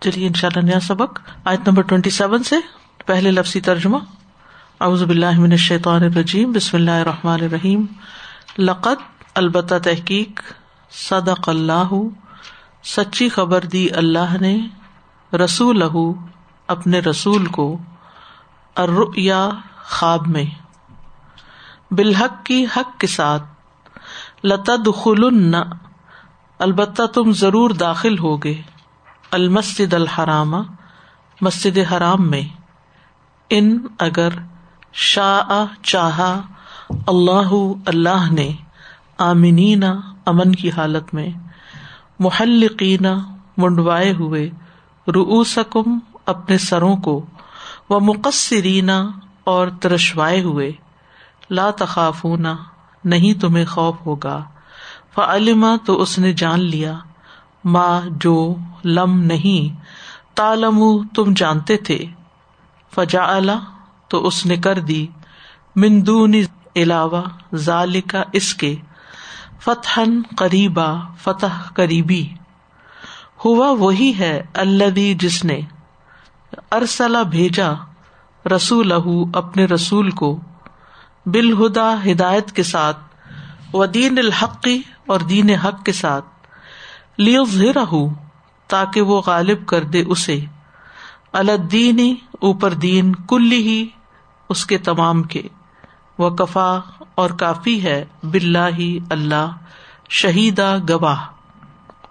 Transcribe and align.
چلیے 0.00 0.26
ان 0.26 0.32
شاء 0.32 0.48
اللہ 0.54 0.70
نیا 0.70 0.80
سبق۔ 0.80 1.20
آیت 1.44 1.68
نمبر 1.68 1.82
ٹوینٹی 1.82 2.10
سیون 2.10 2.42
سے 2.42 2.56
پہلے 3.06 3.30
لفظی 3.30 3.60
ترجمہ۔ 3.60 3.96
اعوذ 4.80 5.02
باللہ 5.02 5.38
من 5.38 5.52
الشیطان 5.52 6.02
الرجیم۔ 6.02 6.52
بسم 6.52 6.76
اللہ 6.76 6.90
الرحمٰن 6.90 7.44
الرحیم۔ 7.44 7.86
لقت 8.58 9.24
البتہ 9.34 9.74
تحقیق۔ 9.84 10.40
صدق 10.90 11.48
اللہ۔ 11.48 11.94
سچی 12.84 13.28
خبر 13.28 13.60
دی 13.60 13.88
اللہ 13.90 14.36
نے۔ 14.40 14.58
رسول 15.36 15.82
اپنے 16.66 16.98
رسول 16.98 17.46
کو۔ 17.46 17.78
اریا 18.76 19.48
خواب 19.84 20.26
میں۔ 20.26 20.44
بالحق 21.90 22.44
کی 22.44 22.66
حق 22.76 23.00
کے 23.00 23.06
ساتھ۔ 23.06 23.42
لتد 24.44 24.88
خلن 25.04 25.54
البتہ 26.58 27.02
تم 27.06 27.32
ضرور 27.32 27.70
داخل 27.70 28.18
ہوگے۔ 28.18 28.62
المسد 29.36 29.94
الحرام، 29.94 30.54
مسجد 31.40 31.78
حرام 31.92 32.30
میں، 32.30 32.42
ان 33.50 33.86
اگر 33.98 34.28
شاہ 34.92 35.64
چاہا، 35.82 36.40
اللہ 37.06 37.52
اللہ 37.86 38.32
نے 38.32 38.52
آمنین 39.18 39.84
امن 40.26 40.54
کی 40.54 40.70
حالت 40.70 41.14
میں 41.14 41.28
محلقین 42.18 43.06
منڈوائے 43.56 44.12
ہوئے 44.12 44.50
روسکم 45.08 45.98
اپنے 46.26 46.58
سروں 46.58 46.96
کو 46.96 47.26
وہ 47.88 48.00
مقصرین 48.00 48.90
اور 49.44 49.68
ترشوائے 49.68 50.40
ہوئے، 50.42 50.72
لا 51.50 51.70
تخافون، 51.70 52.46
نہیں 53.04 53.40
تمہیں 53.40 53.64
خوف 53.64 53.96
ہوگا 54.06 54.44
فعلما 55.14 55.76
تو 55.84 56.02
اس 56.02 56.18
نے 56.18 56.32
جان 56.32 56.60
لیا۔ 56.60 56.94
ماں 57.66 58.00
جو 58.10 58.56
لم 58.84 59.20
نہیں 59.20 59.80
تالم 60.36 61.06
تم 61.14 61.32
جانتے 61.36 61.76
تھے۔ 61.76 62.04
فجا 62.94 63.38
تو 64.08 64.26
اس 64.26 64.46
نے 64.46 64.56
کر 64.56 64.78
دی۔ 64.78 65.06
مندون 65.76 66.34
علاوہ 66.76 67.22
ذالکا 67.54 68.22
اس 68.32 68.54
کے۔ 68.54 68.76
فتح 69.60 70.00
قریبا، 70.36 70.94
فتح 71.18 71.62
قریبی۔ 71.74 72.28
ہوا 73.44 73.70
وہی 73.70 74.12
ہے 74.18 74.42
اللہ 74.54 75.14
جس 75.18 75.44
نے 75.44 75.60
ارسلا 76.72 77.22
بھیجا 77.22 77.72
رسول 78.56 78.92
اپنے 79.34 79.64
رسول 79.64 80.10
کو 80.10 80.40
بالہدا 81.26 81.94
ہدایت 82.12 82.52
کے 82.52 82.62
ساتھ، 82.62 82.96
و 83.72 83.86
دین 83.86 84.18
الحقی 84.18 84.82
اور 85.06 85.20
دین 85.20 85.50
حق 85.50 85.84
کے 85.84 85.92
ساتھ۔ 85.92 86.35
لیظہرہ 87.18 87.84
تاکہ 88.66 89.00
وہ 89.00 89.22
غالب 89.26 89.66
کر 89.66 89.84
دے 89.84 90.04
اسے۔ 90.08 90.44
الدین، 91.32 92.14
اوپر 92.40 92.72
دین 92.72 93.14
کلی 93.14 93.62
ہی، 93.62 93.88
اس 94.48 94.66
کے 94.66 94.78
تمام 94.78 95.22
کے۔ 95.22 95.42
وہ 96.18 96.30
کفا 96.30 96.78
اور 97.14 97.30
کافی 97.30 97.82
ہے 97.82 98.04
بلا 98.22 98.68
ہی 98.68 98.98
اللہ 99.10 99.56
شہیدا 100.08 100.76
گواہ۔ 100.90 101.26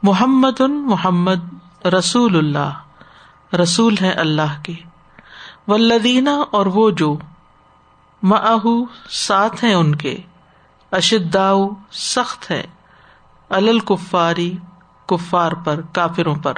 محمد 0.03 0.61
ان 0.61 0.87
محمد 0.87 1.85
رسول 1.85 2.37
اللہ، 2.37 2.73
رسول 3.55 3.95
ہے 4.01 4.11
اللہ 4.11 4.63
کے۔ 4.63 4.73
ولدینہ 5.67 6.29
اور 6.51 6.65
وہ 6.65 6.89
جو 6.89 7.17
ماہ 8.23 8.67
ساتھ 9.09 9.63
ہیں 9.63 9.73
ان 9.73 9.95
کے۔ 9.95 10.17
اشدا 10.91 11.53
سخت 11.91 12.51
ہے 12.51 12.67
الکفاری 13.49 14.57
کفار 15.07 15.51
پر، 15.51 15.81
کافروں 15.91 16.35
پر۔ 16.35 16.53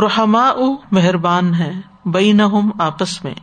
رحما 0.00 0.50
مہربان 0.90 1.54
ہے 1.54 1.72
بئی 2.04 2.32
نہ 2.32 2.42
آپس 2.78 3.24
میں۔ 3.24 3.34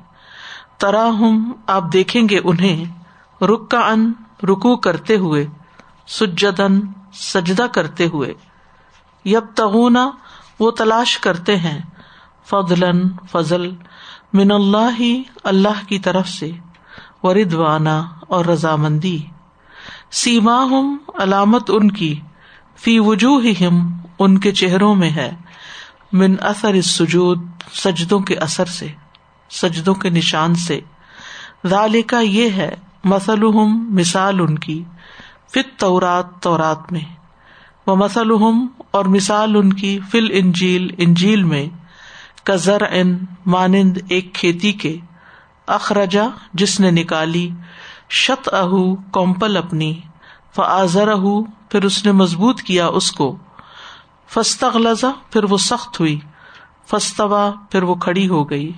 ترا 0.78 1.08
ہم 1.08 1.52
آپ 1.68 1.84
دیکھیں 1.94 2.30
گے 2.30 2.40
انہیں 2.44 2.86
رک 3.44 3.72
کا 3.72 3.80
ان 3.80 4.14
رکو 4.44 4.76
کرتے 4.76 5.16
ہوئے 5.16 5.48
سجدن 6.08 6.80
سجدہ 7.14 7.64
کرتے 7.64 8.06
ہوئے۔ 8.06 8.34
یب 9.26 9.46
تغنا 9.56 10.10
وہ 10.60 10.72
تلاش 10.72 11.18
کرتے 11.18 11.58
ہیں۔ 11.58 11.82
فضل 12.46 13.02
فضل، 13.32 13.76
من 14.34 14.52
اللہ 14.52 14.90
ہی 15.00 15.24
اللہ 15.44 15.88
کی 15.88 16.00
طرف 16.00 16.30
سے۔ 16.30 16.52
وردوانا 17.24 18.04
اور 18.28 18.46
رضامندی۔ 18.46 19.24
سیما 20.12 20.64
ہم 20.64 20.98
علامت 21.20 21.72
ان 21.74 21.92
کی۔ 21.92 22.20
فی 22.82 23.00
وجوہ 23.00 23.64
ہم 23.64 23.98
ان 24.20 24.38
کے 24.38 24.52
چہروں 24.52 24.96
میں 24.96 25.10
ہے، 25.10 25.32
من 26.12 26.36
اثر 26.42 26.74
اس 26.74 26.86
سجود 26.86 27.42
سجدوں 27.74 28.20
کے 28.20 28.36
اثر 28.36 28.66
سے، 28.66 28.88
سجدوں 29.50 29.94
کے 29.94 30.10
نشان 30.10 30.56
سے۔ 30.56 30.80
ذالکا 31.66 32.20
یہ 32.20 32.50
ہے 32.50 32.76
مسلحم 33.04 33.96
مثال 33.96 34.40
ان 34.40 34.60
کی 34.60 34.84
فت 35.52 35.80
تورات 35.80 36.26
تورات 36.42 36.92
میں۔ 36.92 37.02
وہ 37.88 37.96
مسلحم 37.96 38.68
اور 38.92 39.06
مثال 39.06 39.56
ان 39.56 39.74
کی 39.74 40.00
فل 40.12 40.28
انجیل 40.32 40.88
انجیل 40.98 41.44
میں۔ 41.44 41.66
کزر 42.44 42.82
ان 42.92 43.18
مانند 43.46 43.98
ایک 44.10 44.34
کھیتی 44.34 44.72
کے۔ 44.72 44.98
اخرجا 45.68 46.26
جس 46.54 46.80
نے 46.80 46.92
نکالی۔ 46.92 47.50
شت 48.10 48.50
اہ 48.54 48.96
کومپل 49.12 49.58
اپنی۔ 49.58 50.02
فضر 50.56 51.16
پھر 51.70 51.84
اس 51.84 52.06
نے 52.06 52.12
مضبوط 52.12 52.62
کیا 52.62 52.88
اس 52.88 53.12
کو۔ 53.12 53.38
فستغلزا 54.28 55.12
پھر 55.30 55.44
وہ 55.44 55.58
سخت 55.58 56.00
ہوئی۔ 56.00 56.20
فستوا 56.90 57.52
پھر 57.72 57.84
وہ 57.84 57.96
کھڑی 57.96 58.30
ہو 58.30 58.50
گئی۔ 58.50 58.72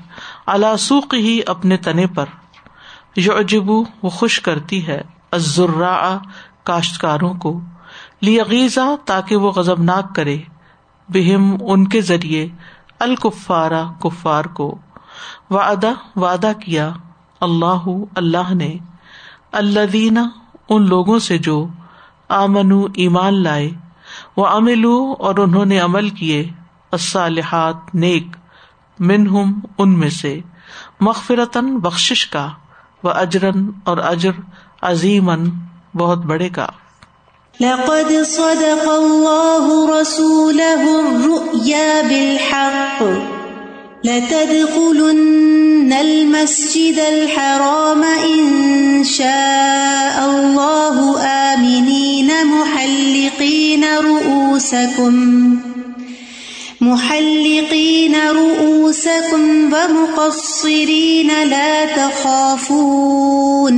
الاسوق 0.46 1.14
ہی 1.14 1.40
اپنے 1.46 1.78
تنے 1.78 2.08
پر۔ 2.08 2.26
یو 3.16 3.84
وہ 4.02 4.10
خوش 4.10 4.40
کرتی 4.40 4.88
ہے۔ 4.88 5.02
ازرا 5.32 6.18
کاشتکاروں 6.64 7.34
کو۔ 7.34 7.62
لیغیزا 8.22 8.86
تاکہ 9.06 9.36
وہ 9.36 9.52
غزبناک 9.52 10.16
کرے۔ 10.16 10.38
بہم، 11.10 11.58
ان 11.62 11.88
کے 11.88 12.02
ذریعے۔ 12.02 12.48
الکفارا 13.00 13.84
کفار 14.00 14.46
کو۔ 14.46 14.78
وعدہ 15.50 16.20
وعدہ 16.20 16.52
کیا۔ 16.66 16.90
اللہ 17.42 17.88
اللہ 18.16 18.54
نے۔ 18.54 18.78
اللہ 19.52 19.86
دینا 19.94 20.30
ان 20.72 20.88
لوگوں 20.88 21.20
سے 21.20 21.38
جو 21.38 21.68
آمن 22.30 22.72
ایمان 22.96 23.44
لائے 23.44 23.70
وہ 24.38 24.48
املو 24.48 25.16
اور 25.20 25.36
انہوں 25.36 25.66
نے 25.66 25.80
عمل 25.80 26.10
کیے، 26.10 26.50
الصالحات، 26.92 27.76
نیک، 27.94 28.28
منہم، 29.00 29.60
ان 29.78 30.00
میں 30.00 30.10
سے 30.10 30.40
مغفرتن 31.00 31.78
بخش 31.78 32.30
کا 32.30 32.48
و 33.04 33.10
اجرن 33.10 33.70
اور 33.84 33.98
اجر 33.98 34.32
عظیمن 34.82 35.50
بہت 35.94 36.18
بڑے 36.18 36.50
کا۔ 36.50 36.66
لقد 37.62 38.12
صدق 38.26 38.88
الله 38.88 39.92
رسوله 40.02 41.06
الرؤيا 41.06 42.02
بالحق۔ 42.10 43.41
لتدخلن 44.04 45.94
المسجد 45.94 47.00
الحرام 47.00 48.04
إن 48.04 49.04
شاء 49.04 50.30
الله 50.30 51.22
آمنين 51.22 52.32
محلقين 52.46 53.86
رؤوسكم 53.86 55.16
محلقين 56.82 58.16
رؤوسكم 58.30 59.74
ومقصرين 59.74 61.28
لا 61.44 61.86
تخافون. 61.86 63.72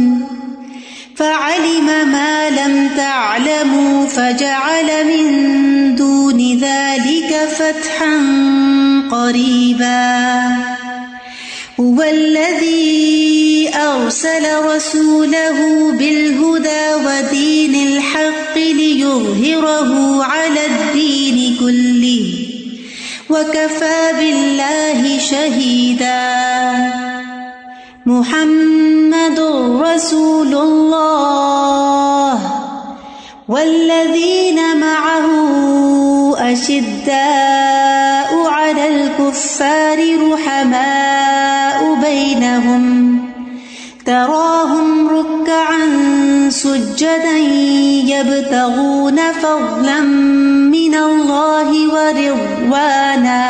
فعلم 1.16 1.86
ما 2.12 2.50
لم 2.50 2.90
تعلموا 2.98 4.06
فجعل 4.06 5.08
من 5.08 5.96
دون 5.96 6.60
ذلك 6.60 7.50
فتحا 7.58 8.73
قريبا. 9.14 10.24
هو 11.80 12.02
الذي 12.02 13.70
أرسل 13.76 14.46
رسوله 14.66 15.60
بالهدى 16.00 16.94
ودين 17.06 17.76
الحق 17.88 18.58
ليظهره 18.58 20.24
على 20.24 20.66
الدين 20.66 21.56
كله 21.60 22.44
بلّہ 24.18 25.20
شہیدا 25.20 26.18
محمد 28.06 29.40
رسول 29.82 30.54
اللہ 30.54 32.50
والذین 33.50 34.60
معه 34.80 35.40
أشداء. 36.52 37.73
الكفار 39.54 40.00
روح 40.20 40.64
بينهم، 42.02 43.20
تراهم 44.06 45.08
ركعا 45.08 45.86
سجدا 46.50 47.38
يبتغون 48.08 49.20
فضلا 49.42 50.02
من 50.72 50.96
الله 50.96 51.70
ورضوانا. 51.94 53.44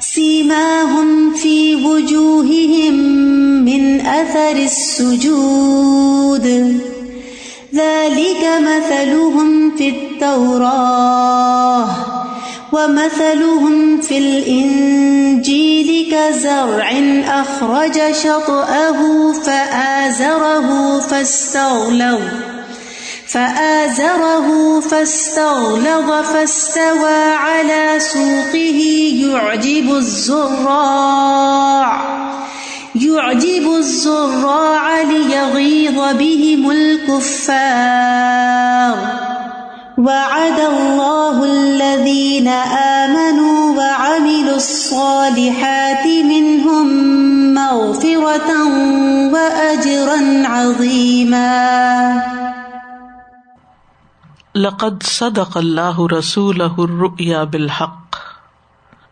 سيماهم 0.00 1.34
في 1.34 1.74
وجوههم 1.74 2.94
من 3.64 4.00
أثر 4.00 4.56
ومثلهم 12.72 14.00
في 14.00 14.18
الإنجيل 14.18 16.12
كزرع 16.12 16.90
أخرج 17.26 18.12
شطأه 18.12 19.32
فآزره 19.32 21.00
فاستغلظ 21.00 22.20
فآزره 23.26 24.80
فاستغلظ 24.80 26.10
فاستوى 26.32 27.24
على 27.34 27.94
سوقه 27.98 28.80
يعجب 29.24 29.94
الزراع 29.94 31.40
يعجب 32.94 33.74
الزراع 33.78 35.02
ليغيظ 35.02 35.98
بهم 36.18 36.70
الكفار 36.70 38.30
وعد 39.98 40.60
الله 40.60 41.44
الذين 42.00 42.48
آمنوا 42.72 43.76
وعملوا 43.76 44.54
الصالحات 44.54 46.06
منهم 46.06 46.86
مغفرة 47.54 48.50
وأجرا 49.32 50.42
عظيما. 50.48 51.56
لقد 54.54 55.02
صدق 55.02 55.56
اللہ 55.56 56.14
رسول 56.18 56.62
بالحق. 57.50 58.16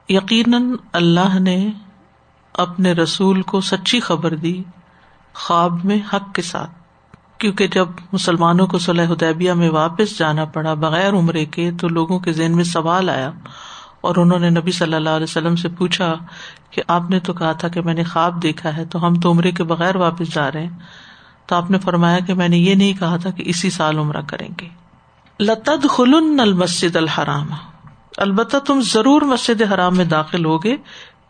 یقیناً 0.09 0.77
اللہ 0.93 1.39
نے 1.39 1.71
اپنے 2.53 2.93
رسول 2.93 3.43
کو 3.43 3.61
سچی 3.61 4.01
خبر 4.01 4.35
دی 4.35 4.63
خواب 5.35 5.85
میں 5.85 5.99
حق 6.13 6.35
کے 6.35 6.43
ساتھ. 6.43 6.78
کیونکہ 7.39 7.67
جب 7.67 7.89
مسلمانوں 8.13 8.67
کو 8.67 8.79
صلاح 8.79 9.07
ادیبیہ 9.11 9.53
میں 9.53 9.71
واپس 9.71 10.19
جانا 10.19 10.45
پڑا 10.45 10.75
بغیر 10.75 11.13
عمرے 11.13 11.45
کے، 11.45 11.71
تو 11.81 11.89
لوگوں 11.89 12.19
کے 12.19 12.33
ذہن 12.33 12.57
میں 12.57 12.65
سوال 12.65 13.11
آیا 13.11 13.31
اور 14.01 14.17
انہوں 14.17 14.39
نے 14.39 14.51
نبی 14.51 14.71
صلی 14.71 14.95
اللہ 14.95 15.11
علیہ 15.11 15.25
وسلم 15.25 15.57
سے 15.57 15.69
پوچھا 15.69 16.15
کہ 16.71 16.83
آپ 16.89 17.11
نے 17.11 17.21
تو 17.21 17.33
کہا 17.33 17.53
تھا 17.53 17.69
کہ 17.69 17.81
میں 17.81 17.95
نے 17.95 18.05
خواب 18.05 18.43
دیکھا 18.43 18.77
ہے، 18.77 18.85
تو 18.85 19.07
ہم 19.07 19.15
تو 19.15 19.31
عمرے 19.31 19.51
کے 19.51 19.65
بغیر 19.65 19.97
واپس 19.97 20.35
جا 20.35 20.53
رہے 20.53 20.63
ہیں۔ 20.63 20.79
تو 21.47 21.57
آپ 21.57 21.71
نے 21.71 21.79
فرمایا 21.79 22.19
کہ 22.19 22.35
میں 22.35 22.49
نے 22.49 22.59
یہ 22.59 22.75
نہیں 22.75 22.93
کہا 22.93 23.17
تھا 23.17 23.31
کہ 23.31 23.43
اسی 23.47 23.71
سال 23.71 23.99
عمرہ 23.99 24.23
کریں 24.27 24.49
گے۔ 24.61 24.69
لتد 25.41 25.91
خلن 25.91 26.41
المسد 26.41 26.97
الحرام۔ 26.97 27.47
البتہ 28.17 28.57
تم 28.57 28.81
ضرور 28.81 29.23
مسجد 29.23 29.63
حرام 29.63 29.97
میں 29.97 30.05
داخل 30.05 30.45
ہوگے 30.45 30.77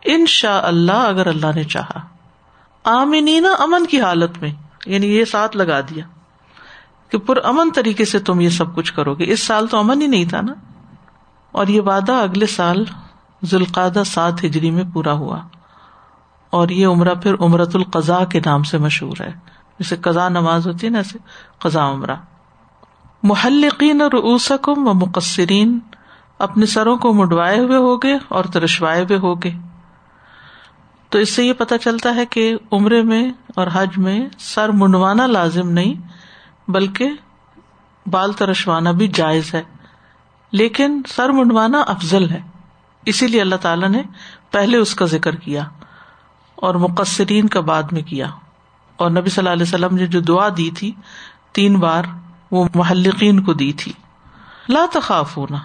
ان 0.05 0.25
شاء 0.25 0.61
اللہ 0.63 0.91
اگر 0.91 1.27
اللہ 1.27 1.47
نے 1.55 1.63
چاہا۔ 1.63 1.99
آمین 2.83 3.45
امن 3.59 3.85
کی 3.85 4.01
حالت 4.01 4.31
میں۔ 4.41 4.68
یعنی 4.85 5.07
یہ 5.07 5.25
ساتھ 5.25 5.57
لگا 5.57 5.81
دیا 5.81 6.05
کہ 7.09 7.17
پر 7.17 7.37
امن 7.43 7.71
طریقے 7.71 8.05
سے 8.05 8.19
تم 8.19 8.39
یہ 8.39 8.49
سب 8.49 8.75
کچھ 8.75 8.93
کرو 8.93 9.15
گے۔ 9.15 9.31
اس 9.31 9.43
سال 9.43 9.67
تو 9.67 9.77
امن 9.77 10.01
ہی 10.01 10.07
نہیں 10.07 10.25
تھا 10.25 10.41
نا۔ 10.41 10.53
اور 11.51 11.67
یہ 11.67 11.81
وعدہ 11.81 12.11
اگلے 12.11 12.45
سال 12.45 12.85
ذوالقادہ 13.45 14.03
سات 14.05 14.45
ہجری 14.45 14.71
میں 14.71 14.83
پورا 14.93 15.11
ہوا۔ 15.11 15.39
اور 16.49 16.69
یہ 16.69 16.87
عمرہ 16.87 17.13
پھر 17.13 17.35
عمرت 17.39 17.75
القضاء 17.75 18.23
کے 18.23 18.39
نام 18.45 18.63
سے 18.63 18.77
مشہور 18.77 19.21
ہے۔ 19.21 19.31
جیسے 19.79 19.95
قزا 19.95 20.29
نماز 20.29 20.67
ہوتی 20.67 20.87
ہے 20.87 20.91
نا، 20.91 20.97
ایسے 20.97 21.17
قزا 21.59 21.89
عمرہ۔ 21.89 22.15
محلقین 23.23 24.01
اور 24.01 24.11
اوسکم 24.11 24.87
و 24.87 24.93
مقصرین 24.93 25.79
اپنے 26.39 26.65
سروں 26.65 26.97
کو 26.97 27.13
مڈوائے 27.13 27.59
ہوئے 27.59 27.77
ہوگے 27.77 28.17
اور 28.27 28.45
ترشوائے 28.45 29.01
ہوئے 29.01 29.17
ہوگے۔ 29.17 29.51
تو 31.09 31.19
اس 31.19 31.35
سے 31.35 31.43
یہ 31.43 31.53
پتا 31.53 31.77
چلتا 31.77 32.15
ہے 32.15 32.25
کہ 32.25 32.55
عمرے 32.71 33.01
میں 33.01 33.31
اور 33.55 33.67
حج 33.73 33.97
میں 33.97 34.29
سر 34.39 34.69
منڈوانا 34.69 35.27
لازم 35.27 35.69
نہیں، 35.69 35.93
بلکہ 36.71 37.09
بال 38.05 38.33
ترشوانا 38.33 38.91
بھی 38.91 39.07
جائز 39.07 39.55
ہے۔ 39.55 39.63
لیکن 40.51 41.01
سر 41.07 41.29
منڈوانا 41.29 41.81
افضل 41.81 42.29
ہے۔ 42.29 42.41
اسی 43.05 43.27
لیے 43.27 43.41
اللہ 43.41 43.55
تعالیٰ 43.55 43.89
نے 43.89 44.01
پہلے 44.51 44.77
اس 44.77 44.95
کا 44.95 45.05
ذکر 45.05 45.35
کیا 45.35 45.63
اور 46.55 46.75
مقصرین 46.75 47.47
کا 47.47 47.59
بعد 47.59 47.83
میں 47.91 48.01
کیا۔ 48.01 48.27
اور 48.95 49.11
نبی 49.11 49.29
صلی 49.29 49.41
اللہ 49.41 49.63
علیہ 49.63 49.63
وسلم 49.63 49.95
نے 49.95 50.07
جو 50.07 50.19
دعا 50.19 50.49
دی 50.57 50.71
تھی، 50.71 50.91
تین 51.51 51.79
بار 51.79 52.03
وہ 52.51 52.65
محلقین 52.75 53.43
کو 53.43 53.53
دی 53.53 53.73
تھی۔ 53.73 53.91
لا 54.69 54.85
تخاف 54.93 55.37
ہونا 55.37 55.57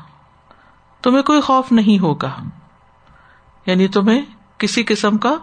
تمہیں 1.03 1.23
کوئی 1.23 1.41
خوف 1.41 1.73
نہیں 1.73 2.03
ہوگا۔ 2.03 2.31
یعنی 3.67 3.89
تمہیں 3.89 4.23
کسی 4.59 4.83
قسم 4.83 5.19
کا 5.19 5.35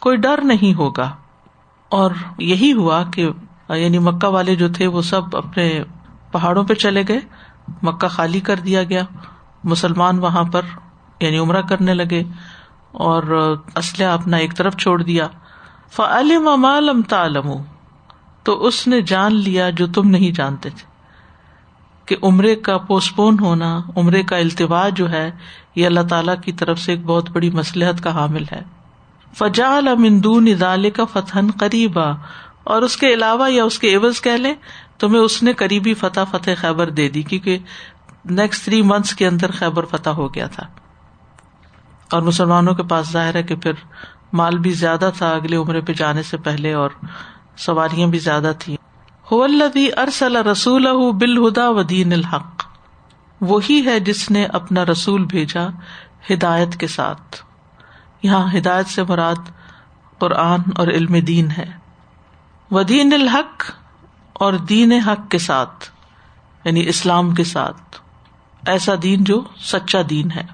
کوئی 0.00 0.16
ڈر 0.16 0.40
نہیں 0.44 0.74
ہوگا۔ 0.74 1.16
اور 1.88 2.10
یہی 2.38 2.72
ہوا 2.72 3.02
کہ 3.14 3.28
یعنی 3.68 3.98
مکہ 3.98 4.26
والے 4.26 4.56
جو 4.56 4.72
تھے، 4.72 4.86
وہ 4.86 5.02
سب 5.02 5.36
اپنے 5.36 5.82
پہاڑوں 6.32 6.64
پہ 6.64 6.74
چلے 6.74 7.02
گئے۔ 7.08 7.20
مکہ 7.82 8.08
خالی 8.08 8.40
کر 8.40 8.56
دیا 8.56 8.82
گیا۔ 8.82 9.02
مسلمان 9.64 10.18
وہاں 10.18 10.44
پر 10.44 10.62
یعنی 11.20 11.38
عمرہ 11.38 11.62
کرنے 11.62 11.94
لگے۔ 11.94 12.22
اور 12.92 13.22
اسلحہ 13.76 14.08
اپنا 14.08 14.36
ایک 14.36 14.56
طرف 14.56 14.76
چھوڑ 14.76 15.02
دیا۔ 15.02 15.28
فعلم 15.92 17.02
تعلم۔ 17.08 17.52
تو 18.42 18.66
اس 18.66 18.86
نے 18.86 19.00
جان 19.00 19.34
لیا 19.34 19.70
جو 19.70 19.86
تم 19.86 20.08
نہیں 20.10 20.30
جانتے 20.30 20.70
تھے۔ 20.70 20.87
کہ 22.08 22.16
عمرے 22.22 22.56
کا 22.56 22.78
پوسٹ 22.78 23.16
پون 23.16 23.36
ہونا، 23.40 23.80
عمرے 23.96 24.22
کا 24.22 24.36
التوا 24.36 24.88
جو 24.88 25.10
ہے، 25.10 25.30
یہ 25.74 25.86
اللہ 25.86 26.00
تعالی 26.00 26.32
کی 26.44 26.52
طرف 26.52 26.78
سے 26.78 26.92
ایک 26.92 27.04
بہت 27.04 27.30
بڑی 27.30 27.50
مسلحت 27.50 28.04
کا 28.04 28.14
حامل 28.14 28.44
ہے۔ 28.52 28.62
فجا 29.38 29.76
المندون 29.76 30.48
ادال 30.48 30.90
کا 30.90 31.04
فتح 31.04 31.38
قریبا۔ 31.60 32.10
اور 32.64 32.82
اس 32.82 32.96
کے 32.96 33.14
علاوہ 33.14 33.52
یا 33.52 33.64
اس 33.64 33.78
کے 33.78 33.94
عوض 33.94 34.20
کہہ 34.20 34.32
لیں 34.32 34.54
تمہیں 34.98 35.22
اس 35.22 35.42
نے 35.42 35.52
قریبی 35.52 35.94
فتح 35.94 36.20
فتح 36.30 36.50
خیبر 36.56 36.90
دے 36.90 37.08
دی، 37.08 37.22
کیونکہ 37.22 37.58
نیکسٹ 38.24 38.64
تھری 38.64 38.82
منتھس 38.82 39.14
کے 39.14 39.26
اندر 39.26 39.50
خیبر 39.50 39.84
فتح 39.84 40.10
ہو 40.10 40.34
گیا 40.34 40.46
تھا۔ 40.46 40.64
اور 42.12 42.22
مسلمانوں 42.22 42.74
کے 42.74 42.82
پاس 42.82 43.12
ظاہر 43.12 43.34
ہے 43.34 43.42
کہ 43.42 43.56
پھر 43.56 43.72
مال 44.32 44.58
بھی 44.58 44.70
زیادہ 44.70 45.10
تھا، 45.18 45.30
اگلے 45.30 45.56
عمرے 45.56 45.80
پہ 45.80 45.92
جانے 45.92 46.22
سے 46.22 46.36
پہلے 46.36 46.72
اور 46.72 46.90
سواریاں 47.56 48.08
بھی 48.08 48.18
زیادہ 48.18 48.52
تھیں۔ 48.58 48.76
تھی 49.28 49.90
ارسل 49.96 50.36
رسول 50.36 50.86
بالہدا 51.12 51.68
و 51.68 51.82
دین 51.82 52.12
الحق. 52.12 52.64
وہی 53.40 53.86
ہے 53.86 54.00
جس 54.00 54.30
نے 54.30 54.44
اپنا 54.44 54.84
رسول 54.84 55.24
بھیجا 55.24 55.66
ہدایت 56.30 56.76
کے 56.76 56.86
ساتھ. 56.86 57.36
یہاں 58.22 58.58
ہدایت 58.58 58.86
سے 58.86 59.02
مراد 59.02 59.34
قرآن 60.18 60.60
اور 60.76 60.88
علم 60.88 61.12
دین 61.12 61.50
ہے. 61.50 61.72
ودین 62.70 63.12
الحق 63.12 63.70
اور 64.32 64.52
دین 64.52 64.92
حق 64.92 65.30
کے 65.30 65.38
ساتھ 65.38 65.90
یعنی 66.64 66.88
اسلام 66.88 67.34
کے 67.34 67.44
ساتھ. 67.44 68.00
ایسا 68.66 68.92
دین 69.02 69.24
جو 69.24 69.44
سچا 69.60 69.98
دین 70.10 70.30
ہے. 70.30 70.46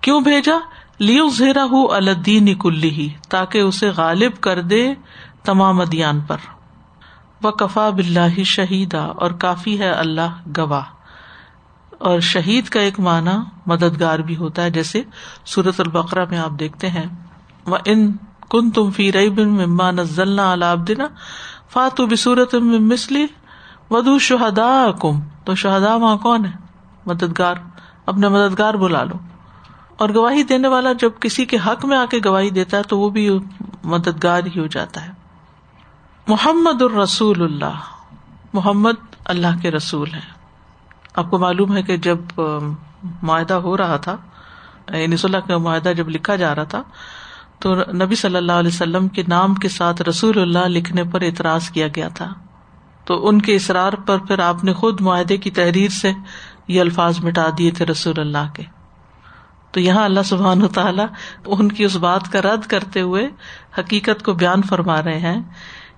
کیوں 0.00 0.20
بھیجا؟ 0.20 0.56
لیو 0.98 1.28
زیرا 1.28 1.64
ہُ 1.64 1.94
الدین 1.94 2.54
کلی 2.54 2.90
ہی 2.90 3.08
تاکہ 3.28 3.58
اسے 3.58 3.88
غالب 3.88 4.40
کر 4.40 4.62
دے 4.62 4.94
تمام 5.44 5.80
ادیان 5.80 6.20
پر. 6.20 6.36
وہ 7.42 7.50
کفا 7.50 7.90
بلّہ 7.90 8.42
شہیدا، 8.42 9.04
اور 9.04 9.30
کافی 9.30 9.78
ہے 9.78 9.90
اللہ 9.90 10.58
گواہ۔ 10.58 10.82
اور 11.98 12.20
شہید 12.20 12.68
کا 12.68 12.80
ایک 12.80 13.00
معنی 13.00 13.36
مددگار 13.66 14.18
بھی 14.18 14.36
ہوتا 14.36 14.62
ہے، 14.62 14.70
جیسے 14.70 15.02
سورت 15.44 15.80
البقرا 15.80 16.24
میں 16.30 16.38
آپ 16.38 16.50
دیکھتے 16.58 16.90
ہیں 16.90 17.06
وہ 17.66 17.76
ان 17.84 18.12
کن 18.50 18.70
تم 18.70 18.90
فی 18.90 19.12
رئی 19.12 19.30
بن 19.30 19.48
مما 19.48 19.90
نزلنا 19.90 20.52
الابدنا 20.52 21.06
فاتو 21.68 22.06
بصورت 22.06 22.54
مسلی 22.54 23.26
ودو 23.90 24.18
شہدا 24.18 24.86
کم 25.00 25.20
تو 25.44 25.54
شہدا 25.54 25.96
وہاں 25.96 26.16
کون 26.16 26.44
ہے؟ 26.44 26.50
مددگار، 27.06 27.54
اپنے 28.06 28.28
مددگار 28.28 28.74
بلا 28.74 29.04
لو۔ 29.04 29.14
اور 29.96 30.08
گواہی 30.14 30.42
دینے 30.42 30.68
والا 30.68 30.92
جب 30.92 31.10
کسی 31.20 31.44
کے 31.44 31.56
حق 31.66 31.84
میں 31.84 31.96
آ 31.96 32.04
کے 32.10 32.18
گواہی 32.24 32.50
دیتا 32.50 32.76
ہے، 32.76 32.82
تو 32.82 32.98
وہ 32.98 33.10
بھی 33.10 33.38
مددگار 33.84 34.42
ہی 34.54 34.60
ہو 34.60 34.66
جاتا 34.66 35.06
ہے۔ 35.06 35.15
محمد 36.28 36.82
الرسول 36.82 37.42
اللہ۔ 37.42 37.80
محمد 38.52 39.16
اللہ 39.24 39.46
کے 39.62 39.70
رسول 39.70 40.12
ہیں۔ 40.12 40.30
آپ 41.14 41.30
کو 41.30 41.38
معلوم 41.38 41.76
ہے 41.76 41.82
کہ 41.82 41.96
جب 41.96 42.18
معاہدہ 43.22 43.54
ہو 43.54 43.76
رہا 43.76 43.96
تھا 43.96 44.16
یعنی 44.96 45.16
صلاح 45.16 45.40
کا 45.40 45.58
معاہدہ 45.58 45.92
جب 45.96 46.08
لکھا 46.08 46.36
جا 46.36 46.54
رہا 46.54 46.64
تھا، 46.64 46.82
تو 47.58 47.74
نبی 47.74 48.14
صلی 48.14 48.36
اللہ 48.36 48.52
علیہ 48.52 48.68
وسلم 48.68 49.08
کے 49.08 49.22
نام 49.28 49.54
کے 49.54 49.68
ساتھ 49.68 50.02
رسول 50.02 50.40
اللہ 50.40 50.68
لکھنے 50.68 51.04
پر 51.04 51.20
اعتراض 51.20 51.70
کیا 51.70 51.88
گیا 51.88 52.08
تھا۔ 52.08 52.32
تو 53.04 53.28
ان 53.28 53.42
کے 53.42 53.54
اصرار 53.54 53.92
پر 53.92 54.18
پھر 54.18 54.38
آپ 54.38 54.64
نے 54.64 54.72
خود 54.72 55.00
معاہدے 55.00 55.36
کی 55.36 55.50
تحریر 55.50 55.88
سے 55.88 56.12
یہ 56.68 56.80
الفاظ 56.80 57.24
مٹا 57.24 57.46
دیے 57.58 57.70
تھے 57.70 57.86
رسول 57.86 58.20
اللہ 58.20 58.52
کے۔ 58.54 58.62
تو 59.70 59.80
یہاں 59.80 60.04
اللہ 60.04 60.22
سبحان 60.24 60.68
تعالیٰ 60.68 61.06
ان 61.44 61.72
کی 61.72 61.84
اس 61.84 61.96
بات 61.96 62.32
کا 62.32 62.42
رد 62.42 62.66
کرتے 62.66 63.00
ہوئے 63.00 63.28
حقیقت 63.78 64.24
کو 64.24 64.32
بیان 64.32 64.62
فرما 64.62 65.02
رہے 65.02 65.18
ہیں 65.18 65.42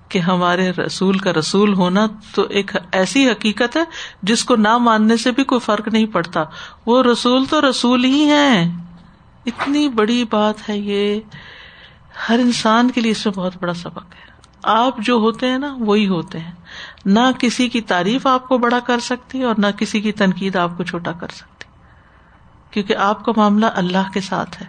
کہ 0.08 0.18
ہمارے 0.18 0.70
رسول 0.70 1.18
کا 1.18 1.32
رسول 1.32 1.74
ہونا 1.74 2.06
تو 2.34 2.42
ایک 2.42 2.76
ایسی 2.92 3.30
حقیقت 3.30 3.76
ہے 3.76 3.82
جس 4.22 4.44
کو 4.44 4.56
نہ 4.56 4.78
ماننے 4.78 5.16
سے 5.16 5.30
بھی 5.30 5.44
کوئی 5.44 5.60
فرق 5.60 5.88
نہیں 5.88 6.06
پڑتا۔ 6.06 6.44
وہ 6.86 7.02
رسول 7.02 7.44
تو 7.44 7.70
رسول 7.70 8.04
ہی 8.04 8.30
ہے 8.30 8.70
اتنی 9.46 9.88
بڑی 9.88 10.24
بات 10.30 10.68
ہے 10.68 10.78
یہ۔ 10.78 11.20
ہر 12.28 12.38
انسان 12.38 12.90
کے 12.90 13.00
لیے 13.00 13.10
اس 13.10 13.26
میں 13.26 13.34
بہت 13.34 13.52
بڑا 13.60 13.74
سبق 13.74 14.14
ہے۔ 14.14 14.28
آپ 14.62 14.98
جو 14.98 15.14
ہوتے 15.14 15.48
ہیں 15.48 15.58
نا، 15.58 15.76
وہی 15.78 16.08
ہوتے 16.08 16.38
ہیں۔ 16.38 16.52
نہ 17.04 17.20
کسی 17.38 17.68
کی 17.68 17.80
تعریف 17.80 18.26
آپ 18.26 18.48
کو 18.48 18.58
بڑا 18.58 18.78
کر 18.80 18.98
سکتی 18.98 19.42
اور 19.42 19.54
نہ 19.58 19.66
کسی 19.78 20.00
کی 20.00 20.12
تنقید 20.12 20.56
آپ 20.56 20.76
کو 20.76 20.84
چھوٹا 20.84 21.12
کر 21.12 21.28
سکتی۔ 21.28 21.64
کیونکہ 22.70 22.96
آپ 22.96 23.24
کا 23.24 23.32
معاملہ 23.36 23.66
اللہ 23.74 24.10
کے 24.12 24.20
ساتھ 24.20 24.62
ہے۔ 24.62 24.66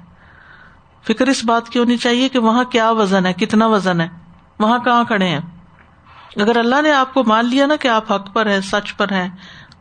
فکر 1.03 1.27
اس 1.27 1.46
بات 1.46 1.69
کی 1.69 1.79
ہونی 1.79 1.98
چاہیے 1.98 2.29
کہ 2.29 2.39
وہاں 2.39 2.63
کیا 2.63 2.91
وزن 2.91 3.25
ہے، 3.25 3.34
کتنا 3.34 3.67
وزن 3.67 4.01
ہے۔ 4.01 4.08
وہاں 4.60 4.80
کہاں 4.80 5.04
کھڑے 5.04 5.28
ہیں؟ 5.28 5.39
اگر 6.36 6.58
اللہ 6.58 6.82
نے 6.82 6.92
آپ 6.92 7.13
کو 7.13 7.24
مان 7.24 7.46
لیا 7.46 7.66
نا 7.66 7.75
کہ 7.75 7.88
آپ 7.88 8.12
حق 8.12 8.34
پر 8.34 8.46
ہے 8.46 8.62
سچ 8.62 8.96
پر 8.98 9.12
ہیں، 9.12 9.30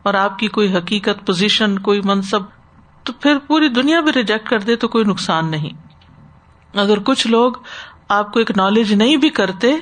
اور 0.03 0.13
آپ 0.13 0.39
کی 0.39 0.47
کوئی 0.47 0.75
حقیقت 0.77 1.25
پوزیشن 1.27 1.79
کوئی 1.79 2.01
منصب، 2.05 2.41
تو 3.03 3.13
پھر 3.13 3.37
پوری 3.37 3.67
دنیا 3.67 3.99
بھی 4.01 4.11
ریجیکٹ 4.13 4.49
کر 4.49 4.59
دے 4.59 4.75
تو 4.75 4.87
کوئی 4.87 5.05
نقصان 5.05 5.51
نہیں۔ 5.51 5.69
اگر 6.73 6.99
کچھ 6.99 7.27
لوگ 7.27 7.53
آپ 8.09 8.33
کو 8.33 8.39
اکنالج 8.39 8.93
نہیں 8.93 9.17
بھی 9.17 9.29
کرتے، 9.29 9.75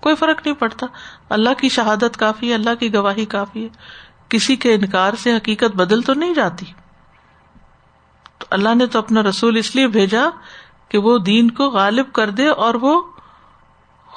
کوئی 0.00 0.14
فرق 0.14 0.46
نہیں 0.46 0.54
پڑتا۔ 0.54 0.86
اللہ 1.28 1.54
کی 1.58 1.68
شہادت 1.68 2.16
کافی 2.16 2.48
ہے، 2.48 2.54
اللہ 2.54 2.74
کی 2.80 2.94
گواہی 2.94 3.24
کافی 3.24 3.64
ہے۔ 3.64 3.68
کسی 4.28 4.56
کے 4.56 4.74
انکار 4.74 5.12
سے 5.14 5.36
حقیقت 5.36 5.76
بدل 5.76 6.02
تو 6.02 6.14
نہیں 6.14 6.34
جاتی۔ 6.34 6.66
تو 8.38 8.46
اللہ 8.50 8.74
نے 8.74 8.86
تو 8.86 8.98
اپنا 8.98 9.22
رسول 9.22 9.56
اس 9.56 9.74
لیے 9.76 9.86
بھیجا 9.88 10.24
کہ 10.88 10.98
وہ 10.98 11.18
دین 11.18 11.50
کو 11.50 11.70
غالب 11.70 12.12
کر 12.12 12.30
دے 12.30 12.48
اور 12.48 12.74
وہ 12.74 13.00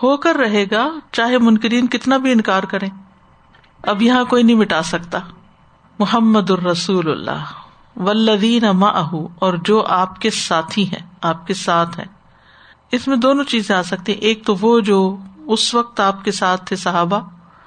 ہو 0.04 0.18
کر 0.18 0.36
رہے 0.36 0.66
گا، 0.72 0.90
چاہے 1.12 1.38
منکرین 1.38 1.88
کتنا 1.88 2.18
بھی 2.18 2.32
انکار 2.32 2.64
کرے 2.64 2.88
اب 3.84 4.02
یہاں 4.02 4.26
کوئی 4.26 4.44
نہیں 4.44 4.58
مٹا 4.58 4.82
سکتا۔ 4.82 5.20
محمد 6.00 6.50
الرسول 6.50 7.12
اللہ 7.12 7.46
ولدین 7.96 8.66
اور 9.40 9.54
جو 9.66 9.86
آپ 9.86 10.22
کے 10.22 10.30
ساتھی 10.30 10.92
ہیں، 10.92 11.08
آپ 11.22 11.48
کے 11.48 11.54
ساتھ 11.54 12.00
ہیں۔ 12.00 12.06
اس 12.92 13.08
میں 13.08 13.18
دونوں 13.18 13.44
چیزیں 13.44 13.76
آ 13.76 13.84
سکتی 13.84 14.12
ہیں۔ 14.12 14.20
ایک 14.20 14.46
تو 14.46 14.56
وہ 14.62 14.80
جو 14.80 15.18
اس 15.48 15.76
وقت 15.76 16.00
آپ 16.00 16.26
کے 16.26 16.32
ساتھ 16.32 16.66
تھے 16.66 16.76
صحابہ، 16.76 17.20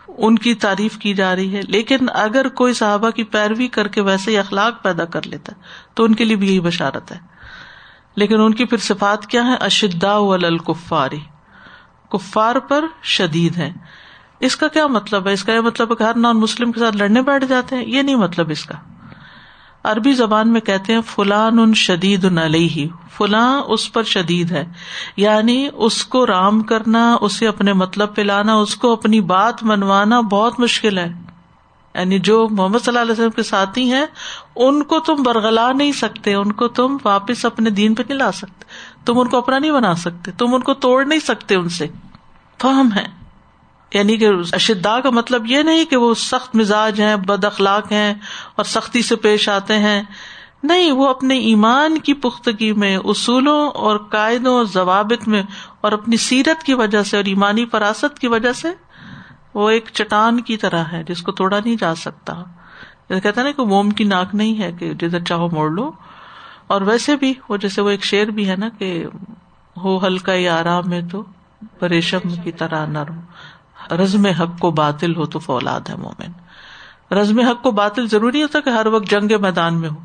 ان 0.09 0.39
کی 0.39 0.55
تعریف 0.55 0.99
کی 0.99 1.15
جا 1.15 1.37
رہی 1.37 1.57
ہے۔ 1.57 1.61
لیکن 1.69 1.99
اگر 2.15 2.49
کوئی 2.49 2.75
صحابہ 2.75 3.11
کی 3.11 3.25
پیروی 3.25 3.69
کر 3.69 3.89
کے 3.89 4.01
ویسے 4.01 4.31
ہی 4.31 4.39
اخلاق 4.39 4.83
پیدا 4.83 5.05
کر 5.05 5.21
لیتا 5.27 5.53
ہے، 5.57 5.63
تو 5.95 6.05
ان 6.05 6.15
کے 6.15 6.25
لیے 6.25 6.37
بھی 6.37 6.49
یہی 6.49 6.61
بشارت 6.61 7.13
ہے۔ 7.13 7.19
لیکن 8.17 8.41
ان 8.41 8.55
کی 8.55 8.65
پھر 8.65 8.79
صفات 8.79 9.27
کیا 9.27 9.45
ہے 9.45 9.55
اشدا 9.61 10.17
الکفاری۔ 10.17 11.21
کفار 12.13 12.57
پر 12.57 12.85
شدید 13.03 13.57
ہے 13.57 13.73
اس 14.41 14.57
کا 14.57 14.69
کیا 14.69 14.87
مطلب 14.87 15.29
ہے؟ 15.29 15.33
اس 15.33 15.45
کا 15.45 15.53
یہ 15.53 15.61
مطلب 15.61 15.99
کہ 15.99 16.03
ہر 16.03 16.17
نان 16.17 16.41
مسلم 16.41 16.73
کے 16.73 16.81
ساتھ 16.81 16.97
لڑنے 16.97 17.23
بیٹھ 17.23 17.45
جاتے 17.45 17.77
ہیں، 17.77 17.85
یہ 17.87 18.03
نہیں 18.03 18.17
مطلب 18.17 18.51
اس 18.51 18.65
کا۔ 18.65 18.75
عربی 19.85 20.13
زبان 20.13 20.53
میں 20.53 20.61
کہتے 20.61 20.93
ہیں، 20.93 21.01
فلان 21.07 21.59
ان 21.59 21.75
شدید 21.75 22.39
علیہ۔ 22.39 22.87
فلاں 23.17 23.63
اس 23.69 23.93
پر 23.93 24.03
شدید 24.03 24.51
ہے۔ 24.51 24.65
یعنی 25.17 25.69
اس 25.75 26.05
کو 26.05 26.27
رام 26.27 26.61
کرنا، 26.61 27.17
اسے 27.21 27.49
اپنے 27.49 27.73
مطلب 27.73 28.15
پہ 28.15 28.23
لانا، 28.23 28.55
اس 28.55 28.77
کو 28.77 28.93
اپنی 28.93 29.21
بات 29.21 29.63
منوانا 29.63 30.21
بہت 30.21 30.61
مشکل 30.61 30.99
ہے۔ 30.99 31.13
یعنی 31.95 32.19
جو 32.19 32.49
محمد 32.51 32.79
صلی 32.79 32.89
اللہ 32.89 33.01
علیہ 33.01 33.13
وسلم 33.13 33.31
کے 33.31 33.43
ساتھی 33.43 33.93
ہیں، 33.93 34.07
ان 34.57 34.83
کو 34.83 35.01
تم 35.01 35.23
برگلا 35.23 35.73
نہیں 35.73 35.93
سکتے، 35.93 36.35
ان 36.35 36.53
کو 36.53 36.69
تم 36.69 36.97
واپس 37.05 37.45
اپنے 37.45 37.71
دین 37.71 37.95
پہ 37.95 38.03
نہیں 38.09 38.19
لا 38.19 38.33
سکتے۔ 38.33 38.65
تم 39.05 39.19
ان 39.19 39.29
کو 39.29 39.39
اپنا 39.39 39.59
نہیں 39.59 39.73
بنا 39.73 39.95
سکتے، 39.95 40.31
تم 40.31 40.55
ان 40.55 40.61
کو 40.61 40.75
توڑ 40.75 41.05
نہیں 41.05 41.19
سکتے 41.19 41.55
ان 41.55 41.69
سے۔ 41.69 41.87
فہم 42.63 42.89
ہے۔ 42.97 43.23
یعنی 43.95 44.17
کہ 44.17 44.29
اشدا 44.53 45.01
کا 45.01 45.11
مطلب 45.11 45.47
یہ 45.47 45.63
نہیں 45.63 45.85
کہ 45.85 45.97
وہ 45.97 46.15
سخت 46.15 46.57
مزاج 46.57 47.01
ہیں، 47.01 47.17
بد 47.17 47.45
اخلاق 47.45 47.93
ہیں 47.93 48.15
اور 48.57 48.65
سختی 48.65 49.03
سے 49.03 49.17
پیش 49.17 49.49
آتے 49.49 49.79
ہیں۔ 49.79 50.03
نہیں، 50.63 50.93
وہ 50.93 51.09
اپنے 51.09 51.39
ایمان 51.39 51.99
کی 51.99 52.15
پختگی 52.15 52.73
میں، 52.73 52.97
اصولوں 52.97 53.71
اور 53.71 53.97
قاعدوں 53.97 54.55
اور 54.55 54.65
ضوابط 54.65 55.29
میں 55.29 55.43
اور 55.81 55.93
اپنی 55.93 56.17
سیرت 56.17 56.63
کی 56.63 56.75
وجہ 56.75 57.03
سے 57.03 57.17
اور 57.17 57.25
ایمانی 57.25 57.67
فراست 57.67 58.19
کی 58.19 58.27
وجہ 58.27 58.53
سے 58.53 58.69
وہ 59.55 59.71
ایک 59.71 59.89
چٹان 59.93 60.41
کی 60.41 60.57
طرح 60.57 60.85
ہے 60.93 61.03
جس 61.09 61.23
کو 61.23 61.33
توڑا 61.33 61.59
نہیں 61.65 61.77
جا 61.81 61.95
سکتا۔ 61.95 62.43
کہتا 63.23 63.43
نا 63.43 63.51
کہ 63.51 63.63
موم 63.63 63.91
کی 63.91 64.05
ناک 64.05 64.35
نہیں 64.35 64.63
ہے 64.63 64.73
کہ 64.73 64.95
جدھر 64.95 65.25
چاہو 65.25 65.49
موڑ 65.51 65.71
لو۔ 65.71 65.91
اور 66.67 66.81
ویسے 66.81 67.17
بھی 67.17 67.35
وہ 67.49 67.57
جیسے 67.57 67.81
وہ 67.81 67.91
ایک 67.91 68.05
شعر 68.05 68.27
بھی 68.27 68.51
ہے 68.51 68.57
نا 68.57 68.69
کہ 68.79 69.07
ہو 69.77 70.07
ہلکا 70.07 70.33
یا 70.35 70.61
آرام 70.61 70.83
میں 70.87 71.03
تو 71.03 71.25
پریشم 71.79 72.19
کی 72.45 72.53
طرح 72.53 72.87
نرم۔ 72.87 73.21
رزم 73.95 74.27
حق 74.27 74.59
کو 74.59 74.71
باطل 74.71 75.17
ہو 75.17 75.27
تو 75.27 75.39
فولاد 75.39 75.81
ہے 75.89 75.97
مومن۔ 75.97 76.33
رزم 77.15 77.41
حق 77.41 77.63
کو 77.63 77.71
باطل 77.71 78.09
ضروری 78.09 78.43
ہوتا 78.43 78.61
کہ 78.61 78.71
ہر 78.71 78.87
وقت 78.87 79.11
جنگ 79.11 79.33
میدان 79.41 79.75
میں 79.75 79.89
ہو۔ 79.89 79.97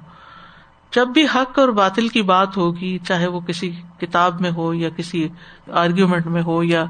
جب 0.96 1.08
بھی 1.08 1.26
حق 1.26 1.60
اور 1.60 1.70
باطل 1.70 2.08
کی 2.08 2.22
بات 2.22 2.58
ہوگی، 2.58 2.98
چاہے 2.98 3.28
وہ 3.28 3.40
کسی 3.40 3.72
کتاب 4.00 4.42
میں 4.42 4.52
ہو 4.52 4.74
یا 4.74 4.90
کسی 4.90 5.28
آرگیومنٹ 5.72 6.28
میں 6.28 6.42
ہو 6.42 6.64
یا 6.64 6.86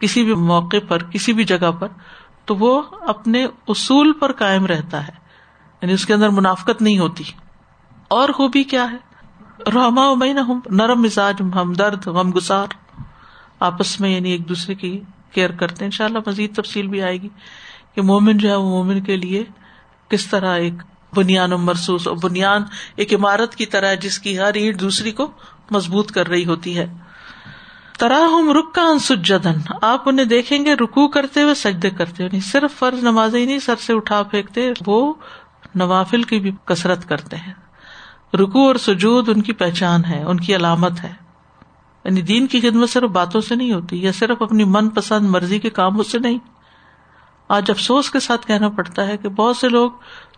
کسی 0.00 0.24
بھی 0.24 0.34
موقع 0.34 0.76
پر، 0.88 1.02
کسی 1.02 1.32
بھی 1.32 1.44
جگہ 1.44 1.70
پر، 1.78 1.88
تو 2.44 2.56
وہ 2.56 2.82
اپنے 3.00 3.46
اصول 3.68 4.12
پر 4.12 4.32
قائم 4.32 4.66
رہتا 4.66 5.08
ہے۔ 5.08 5.12
یعنی 5.82 5.92
اس 5.92 6.06
کے 6.06 6.14
اندر 6.14 6.28
منافقت 6.28 6.82
نہیں 6.82 6.98
ہوتی۔ 6.98 7.24
اور 8.08 8.28
خوبی 8.28 8.62
کیا 8.62 8.90
ہے؟ 8.90 9.07
رحما 9.66 10.14
میں 10.14 10.34
نرم 10.70 11.02
مزاج 11.02 11.34
ہمدرد 11.54 12.06
غم 12.06 12.30
گسار۔ 12.30 12.66
آپس 13.60 14.00
میں 14.00 14.10
یعنی 14.10 14.30
ایک 14.30 14.48
دوسرے 14.48 14.74
کی 14.74 15.00
کیئر 15.32 15.50
کرتے 15.50 15.84
ان 15.84 15.90
شاء 15.90 16.04
اللہ 16.04 16.18
مزید 16.26 16.56
تفصیل 16.56 16.86
بھی 16.86 17.02
آئے 17.02 17.22
گی 17.22 17.28
کہ 17.94 18.02
مومن 18.02 18.38
جو 18.38 18.50
ہے 18.50 18.54
وہ 18.54 18.68
مومن 18.68 19.00
کے 19.00 19.16
لیے 19.16 19.44
کس 20.08 20.26
طرح 20.26 20.56
ایک 20.56 20.72
بنیاد 21.14 21.48
مرسوس 21.48 22.08
اور 22.08 22.16
بنیاد 22.16 22.60
ایک 22.96 23.14
عمارت 23.14 23.54
کی 23.54 23.66
طرح 23.66 23.94
جس 23.94 24.18
کی 24.18 24.38
ہر 24.38 24.54
اینٹ 24.54 24.80
دوسری 24.80 25.12
کو 25.12 25.30
مضبوط 25.70 26.12
کر 26.12 26.28
رہی 26.28 26.44
ہوتی 26.44 26.78
ہے۔ 26.78 26.86
تراہم 27.98 28.50
رکا 28.50 28.98
سجدن 28.98 29.72
آپ 29.82 30.08
انہیں 30.08 30.26
دیکھیں 30.26 30.64
گے 30.64 30.74
رکو 30.74 31.08
کرتے 31.08 31.42
ہوئے، 31.42 31.54
سجدے 31.54 31.90
کرتے 31.90 32.12
ہوئے۔ 32.12 32.26
یعنی 32.26 32.40
صرف 32.40 32.78
فرض 32.78 33.02
نماز 33.02 33.34
ہی 33.34 33.46
نہیں، 33.46 33.58
سر 33.58 33.76
سے 33.76 33.92
اٹھا 33.92 34.22
پھینکتے 34.22 34.72
وہ 34.86 35.14
نوافل 35.74 36.22
کی 36.22 36.40
بھی 36.40 36.50
کسرت 36.64 37.08
کرتے 37.08 37.36
ہیں۔ 37.36 37.52
رکو 38.34 38.66
اور 38.66 38.76
سجود 38.76 39.28
ان 39.28 39.42
کی 39.42 39.52
پہچان 39.52 40.04
ہے، 40.04 40.22
ان 40.22 40.40
کی 40.40 40.56
علامت 40.56 41.04
ہے۔ 41.04 41.12
یعنی 42.04 42.22
دین 42.22 42.46
کی 42.46 42.60
خدمت 42.60 42.90
صرف 42.90 43.10
باتوں 43.10 43.40
سے 43.40 43.54
نہیں 43.54 43.72
ہوتی، 43.72 44.02
یا 44.02 44.12
صرف 44.12 44.42
اپنی 44.42 44.64
من 44.64 44.88
پسند 44.88 45.30
مرضی 45.30 45.58
کے 45.58 45.70
کاموں 45.70 46.04
سے 46.04 46.18
نہیں۔ 46.18 46.38
آج 47.48 47.70
افسوس 47.70 48.10
کے 48.10 48.20
ساتھ 48.20 48.46
کہنا 48.46 48.68
پڑتا 48.68 49.06
ہے 49.06 49.16
کہ 49.16 49.28
بہت 49.28 49.56
سے 49.56 49.68
لوگ 49.68 49.90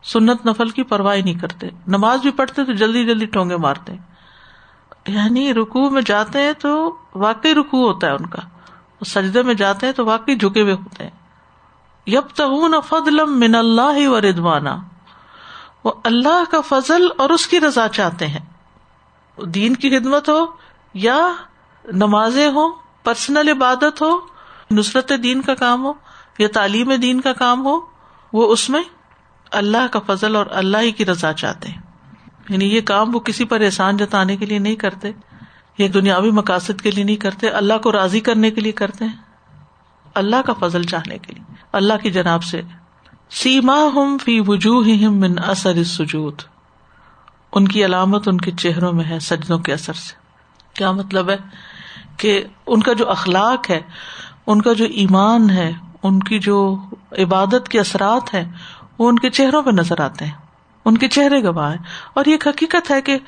سنت 0.02 0.46
نفل 0.46 0.68
کی 0.68 0.82
پرواہ 0.82 1.16
نہیں 1.16 1.34
کرتے۔ 1.34 1.68
نماز 1.86 2.20
بھی 2.20 2.30
پڑھتے 2.30 2.64
تو 2.64 2.72
جلدی 2.72 3.04
جلدی 3.04 3.26
ٹونگے 3.26 3.56
مارتے۔ 3.56 3.92
یعنی 5.08 5.54
رکو 5.54 5.90
میں 5.90 6.02
جاتے 6.02 6.38
ہیں 6.38 6.52
تو 6.52 6.96
واقعی 7.14 7.54
رکو 7.54 7.86
ہوتا 7.86 8.06
ہے 8.06 8.12
ان 8.12 8.26
کا۔ 8.26 8.42
سجدے 9.06 9.42
میں 9.42 9.54
جاتے 9.54 9.86
ہیں 9.86 9.92
تو 9.92 10.04
واقعی 10.04 10.34
جھکے 10.34 10.62
ہوئے 10.62 10.72
ہوتے 10.72 11.04
ہیں۔ 11.04 11.10
یب 12.06 12.22
تغون 12.34 12.74
فضل 12.88 13.24
من 13.24 13.54
اللہ 13.54 14.08
و 14.08 14.20
ردوانا 14.20 14.76
وہ 15.84 15.92
اللہ 16.04 16.42
کا 16.50 16.60
فضل 16.60 17.08
اور 17.18 17.30
اس 17.30 17.46
کی 17.46 17.60
رضا 17.60 17.88
چاہتے 17.88 18.26
ہیں۔ 18.26 18.40
دین 19.46 19.74
کی 19.74 19.98
خدمت 19.98 20.28
ہو 20.28 20.46
یا 20.94 21.32
نمازیں 21.84 22.50
ہو 22.50 22.70
پرسنل 23.04 23.48
عبادت 23.48 24.02
ہو، 24.02 24.20
نصرت 24.70 25.12
دین 25.22 25.42
کا 25.42 25.54
کام 25.54 25.84
ہو 25.84 25.92
یا 26.38 26.48
تعلیم 26.54 26.94
دین 26.94 27.20
کا 27.20 27.32
کام 27.32 27.66
ہو، 27.66 27.80
وہ 28.32 28.52
اس 28.52 28.70
میں 28.70 28.82
اللہ 29.50 29.86
کا 29.92 29.98
فضل 30.06 30.36
اور 30.36 30.46
اللہ 30.50 30.78
ہی 30.78 30.92
کی 30.92 31.06
رضا 31.06 31.32
چاہتے 31.32 31.68
ہیں۔ 31.68 31.82
یعنی 32.48 32.74
یہ 32.74 32.80
کام 32.80 33.14
وہ 33.14 33.20
کسی 33.20 33.44
پر 33.44 33.60
احسان 33.60 33.96
جتانے 33.96 34.36
کے 34.36 34.46
لیے 34.46 34.58
نہیں 34.58 34.76
کرتے، 34.76 35.12
یہ 35.78 35.88
دنیاوی 35.88 36.30
مقاصد 36.30 36.80
کے 36.80 36.90
لیے 36.90 37.04
نہیں 37.04 37.16
کرتے، 37.16 37.48
اللہ 37.48 37.78
کو 37.78 37.92
راضی 37.92 38.20
کرنے 38.20 38.50
کے 38.50 38.60
لیے 38.60 38.72
کرتے 38.72 39.04
ہیں۔ 39.04 39.16
اللہ 40.14 40.36
کا 40.46 40.52
فضل 40.52 40.82
چاہنے 40.82 41.18
کے 41.18 41.32
لیے، 41.32 41.54
اللہ 41.72 41.92
کی 42.02 42.10
جناب 42.10 42.44
سے 42.44 42.62
سیما 43.30 43.76
ہم 43.94 44.16
فی 44.24 44.40
وجوہ 44.46 45.08
من 45.08 45.34
اثر 45.46 45.84
سجود 45.84 46.42
ان 47.52 47.68
کی 47.68 47.84
علامت 47.84 48.28
ان 48.28 48.38
کے 48.38 48.50
چہروں 48.50 48.92
میں 48.92 49.04
ہے، 49.04 49.18
سجدوں 49.18 49.58
کے 49.58 49.72
اثر 49.72 49.92
سے۔ 49.92 50.14
کیا 50.74 50.92
مطلب 50.92 51.30
ہے؟ 51.30 51.36
کہ 52.16 52.44
ان 52.66 52.82
کا 52.82 52.92
جو 52.92 53.10
اخلاق 53.10 53.70
ہے، 53.70 53.80
ان 54.46 54.62
کا 54.62 54.72
جو 54.72 54.84
ایمان 54.84 55.50
ہے، 55.50 55.72
ان 56.02 56.20
کی 56.20 56.38
جو 56.38 56.76
عبادت 57.18 57.68
کے 57.68 57.80
اثرات 57.80 58.34
ہیں، 58.34 58.52
وہ 58.98 59.08
ان 59.08 59.18
کے 59.18 59.30
چہروں 59.30 59.62
پہ 59.62 59.70
نظر 59.70 60.00
آتے 60.00 60.24
ہیں۔ 60.24 60.32
ان 60.84 60.98
کے 60.98 61.08
چہرے 61.08 61.42
گواہ 61.42 61.76
اور 62.14 62.24
یہ 62.24 62.36
حقیقت 62.46 62.90
ہے 62.90 63.02
کہ 63.02 63.18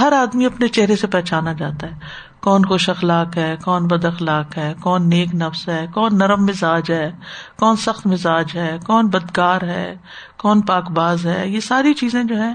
ہر 0.00 0.12
آدمی 0.12 0.46
اپنے 0.46 0.68
چہرے 0.68 0.96
سے 0.96 1.06
پہچانا 1.06 1.52
جاتا 1.52 1.86
ہے۔ 1.86 1.98
کون 2.42 2.64
خوش 2.64 2.88
اخلاق 2.88 3.36
ہے، 3.36 3.56
کون 3.64 3.86
بد 3.86 4.04
اخلاق 4.04 4.58
ہے، 4.58 4.74
کون 4.80 5.08
نیک 5.08 5.34
نفس 5.34 5.68
ہے، 5.68 5.86
کون 5.94 6.18
نرم 6.18 6.44
مزاج 6.44 6.90
ہے، 6.90 7.12
کون 7.58 7.76
سخت 7.76 8.06
مزاج 8.06 8.50
ہے، 8.54 8.78
کون 8.86 9.06
بدکار 9.06 9.62
ہے، 9.62 9.96
کون 10.38 10.60
پاک 10.60 10.90
باز 10.90 11.26
ہے۔ 11.26 11.48
یہ 11.48 11.60
ساری 11.60 11.94
چیزیں 11.94 12.24
جو 12.24 12.42
ہے 12.42 12.54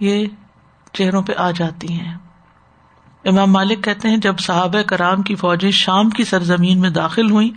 یہ 0.00 0.26
چہروں 0.92 1.22
پہ 1.22 1.32
آ 1.36 1.50
جاتی 1.50 1.92
ہیں۔ 1.92 2.18
امام 3.24 3.52
مالک 3.52 3.84
کہتے 3.84 4.08
ہیں، 4.08 4.16
جب 4.16 4.38
صحابہ 4.38 4.82
کرام 4.82 5.22
کی 5.22 5.34
فوجیں 5.34 5.70
شام 5.70 6.10
کی 6.10 6.24
سرزمین 6.24 6.80
میں 6.80 6.90
داخل 6.90 7.30
ہوئی 7.30 7.52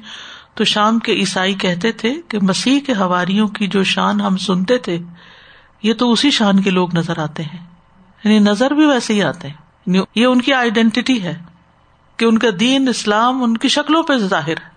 تو 0.53 0.63
شام 0.63 0.99
کے 0.99 1.13
عیسائی 1.13 1.53
کہتے 1.53 1.91
تھے 1.91 2.21
کہ 2.27 2.37
مسیح 2.41 2.79
کے 2.79 2.93
ہواریوں 2.93 3.47
کی 3.47 3.67
جو 3.67 3.83
شان 3.83 4.21
ہم 4.21 4.37
سنتے 4.37 4.77
تھے، 4.77 4.99
یہ 5.83 5.93
تو 5.93 6.11
اسی 6.11 6.31
شان 6.31 6.59
کے 6.59 6.69
لوگ 6.69 6.95
نظر 6.95 7.19
آتے 7.19 7.43
ہیں۔ 7.43 7.65
یعنی 8.23 8.39
نظر 8.39 8.71
بھی 8.71 8.85
ویسے 8.85 9.13
ہی 9.13 9.23
آتے 9.23 9.47
ہیں۔ 9.47 9.55
یعنی 9.85 10.21
یہ 10.21 10.25
ان 10.25 10.41
کی 10.41 10.53
آئیڈینٹی 10.53 11.23
ہے۔ 11.23 11.44
کہ 12.17 12.25
ان 12.25 12.37
کا 12.37 12.47
دین 12.59 12.87
اسلام 12.87 13.43
ان 13.43 13.57
کی 13.57 13.67
شکلوں 13.67 14.03
پہ 14.03 14.17
ظاہر 14.17 14.57
ہے۔ 14.57 14.75